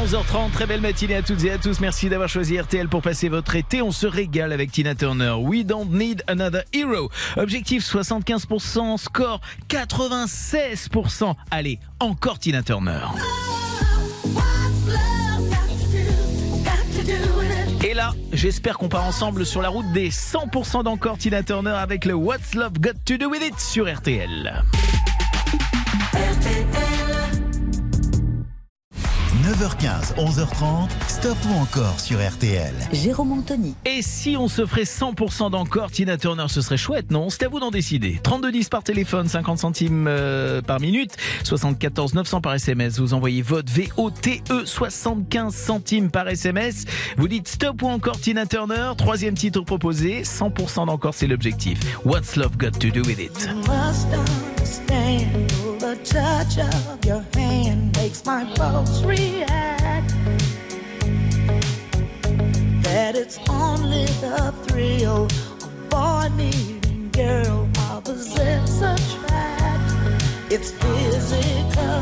[0.09, 1.79] 11h30, très belle matinée à toutes et à tous.
[1.81, 3.83] Merci d'avoir choisi RTL pour passer votre été.
[3.83, 5.35] On se régale avec Tina Turner.
[5.39, 7.11] We don't need another hero.
[7.37, 11.35] Objectif 75%, score 96%.
[11.51, 13.01] Allez, encore Tina Turner.
[17.83, 22.05] Et là, j'espère qu'on part ensemble sur la route des 100% d'encore Tina Turner avec
[22.05, 24.63] le What's Love Got to Do With It sur RTL.
[29.59, 32.73] 9h15, 11h30, stop ou encore sur RTL.
[32.93, 33.75] Jérôme Anthony.
[33.83, 37.29] Et si on se ferait 100% d'encore Tina Turner, ce serait chouette, non?
[37.29, 38.21] C'est à vous d'en décider.
[38.23, 42.99] 3210 par téléphone, 50 centimes euh, par minute, 74 900 par SMS.
[42.99, 46.85] Vous envoyez votre VOTE 75 centimes par SMS.
[47.17, 48.93] Vous dites stop ou encore Tina Turner.
[48.97, 51.79] Troisième titre proposé, 100% d'encore, c'est l'objectif.
[52.05, 53.49] What's love got to do with it?
[53.67, 55.49] Must understand
[55.79, 60.13] the touch of your hand makes my pulse react.
[62.83, 69.91] That it's only the thrill of boy meeting girl opposites attract.
[70.49, 72.01] It's physical,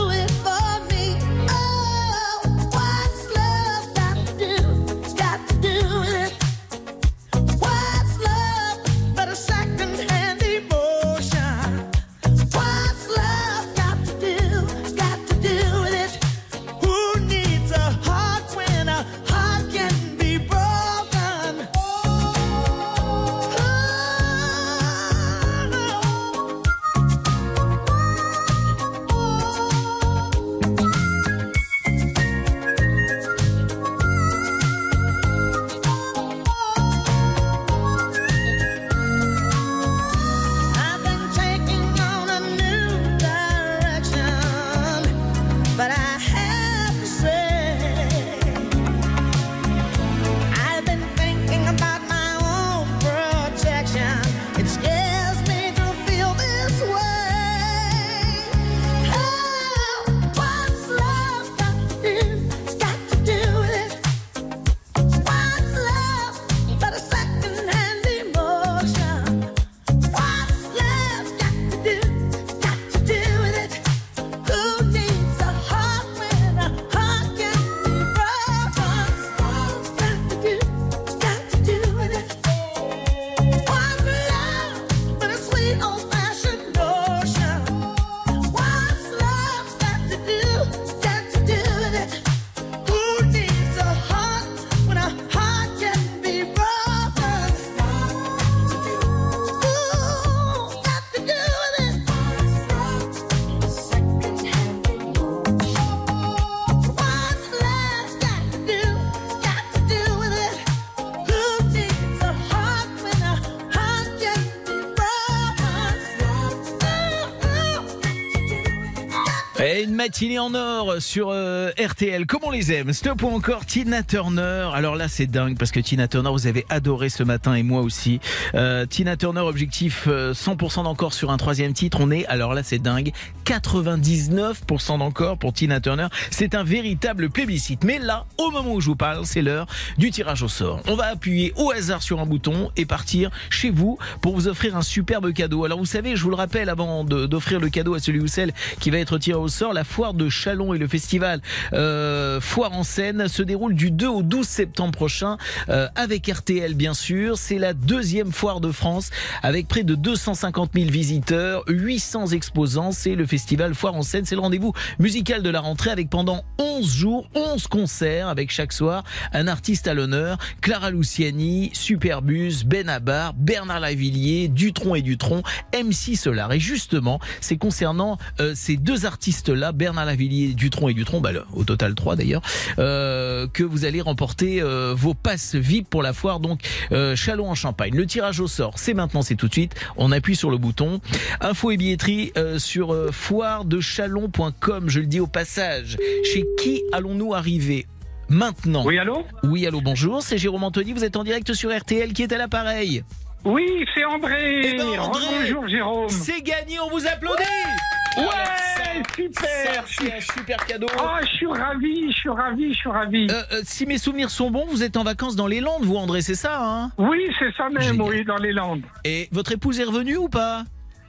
[120.21, 122.93] Une matinée en or sur euh, RTL, comme on les aime.
[122.93, 124.69] Stop ou encore Tina Turner.
[124.71, 127.81] Alors là, c'est dingue parce que Tina Turner, vous avez adoré ce matin et moi
[127.81, 128.19] aussi.
[128.53, 131.97] Euh, Tina Turner, objectif euh, 100% d'encore sur un troisième titre.
[132.01, 133.13] On est, alors là, c'est dingue,
[133.45, 136.05] 99% d'encore pour Tina Turner.
[136.29, 137.83] C'est un véritable plébiscite.
[137.83, 139.65] Mais là, au moment où je vous parle, c'est l'heure
[139.97, 140.81] du tirage au sort.
[140.87, 144.77] On va appuyer au hasard sur un bouton et partir chez vous pour vous offrir
[144.77, 145.65] un superbe cadeau.
[145.65, 148.53] Alors vous savez, je vous le rappelle avant d'offrir le cadeau à celui ou celle
[148.79, 151.41] qui va être tiré au sort, la foire de Chalon et le festival
[151.73, 155.37] euh, Foire en scène se déroulent du 2 au 12 septembre prochain
[155.69, 157.37] euh, avec RTL bien sûr.
[157.37, 159.09] C'est la deuxième foire de France
[159.43, 162.91] avec près de 250 000 visiteurs, 800 exposants.
[162.91, 164.25] C'est le festival Foire en scène.
[164.25, 168.73] C'est le rendez-vous musical de la rentrée avec pendant 11 jours, 11 concerts avec chaque
[168.73, 170.37] soir un artiste à l'honneur.
[170.61, 175.43] Clara Luciani, Superbus, Benabar, Bernard Lavillier, Dutron et Dutron,
[175.73, 176.51] MC Solar.
[176.53, 181.63] Et justement, c'est concernant euh, ces deux artistes-là, Bernard Lavillier, Dutron et Dutron, bah, au
[181.63, 182.41] total trois d'ailleurs,
[182.79, 186.61] euh, que vous allez remporter euh, vos passes VIP pour la foire donc
[186.91, 187.95] euh, Chalon en Champagne.
[187.95, 189.75] Le tirage au sort, c'est maintenant, c'est tout de suite.
[189.97, 191.01] On appuie sur le bouton.
[191.39, 194.89] Info et billetterie sur foiredechalon.com.
[194.89, 195.97] Je le dis au passage.
[196.23, 197.85] Chez qui allons-nous arriver
[198.29, 198.83] maintenant?
[198.85, 199.25] Oui, allô?
[199.43, 200.21] Oui, allô, bonjour.
[200.21, 200.93] C'est Jérôme Anthony.
[200.93, 202.13] Vous êtes en direct sur RTL.
[202.13, 203.03] Qui est à l'appareil
[203.45, 204.61] Oui, c'est André.
[204.63, 206.09] Eh ben, André, Bonjour Jérôme.
[206.09, 209.83] C'est gagné, on vous applaudit Ouais, Ça, super.
[209.87, 210.87] C'est un super cadeau.
[211.01, 213.27] Oh, je suis ravi, je suis ravi, je suis ravi.
[213.29, 215.95] Euh, euh, si mes souvenirs sont bons, vous êtes en vacances dans les Landes, vous,
[215.95, 216.91] André, c'est ça hein?
[216.97, 218.01] Oui, c'est ça même, Génial.
[218.01, 218.81] oui, dans les Landes.
[219.05, 220.63] Et votre épouse est revenue ou pas?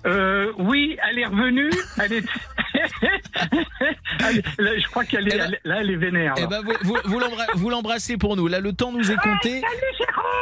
[0.07, 1.71] Euh, oui, elle est revenue.
[2.01, 2.25] Elle est.
[4.21, 5.37] Elle- là, je crois qu'elle est.
[5.37, 6.35] elle- là, elle est vénère.
[6.39, 8.47] Eh ben, vous, vous, vous l'embra- vous l'embrassez pour nous.
[8.49, 9.63] Là, le temps nous est compté.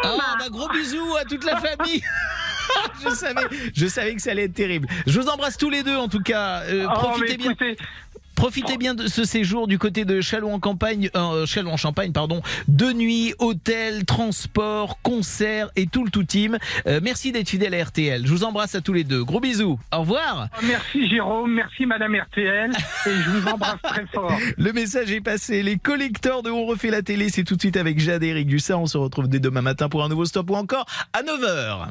[0.05, 2.03] Ah, bah, gros bisous à toute la famille.
[3.05, 3.43] je savais,
[3.75, 4.89] je savais que ça allait être terrible.
[5.07, 6.61] Je vous embrasse tous les deux, en tout cas.
[6.65, 7.51] Euh, Oh, profitez bien.
[7.51, 7.77] écoutez,
[8.35, 12.13] Profitez bien de ce séjour du côté de Châlons en campagne, euh, Châlons en Champagne,
[12.13, 12.43] pardon.
[12.69, 16.59] De nuit, hôtel, transport, concert et tout le tout team.
[16.87, 18.27] Euh, merci d'être fidèle à RTL.
[18.27, 19.25] Je vous embrasse à tous les deux.
[19.25, 19.79] Gros bisous.
[19.93, 20.49] Au revoir.
[20.63, 24.33] merci Jérôme, merci Madame RTL, et je vous embrasse très fort.
[24.57, 25.63] Le message est passé.
[25.63, 28.47] Les collecteurs de On refait la télé, c'est tout de suite avec Jade et Eric
[28.47, 28.81] Dussard.
[28.81, 31.89] On se retrouve dès demain matin pour un nouveau stop ou encore à 9h.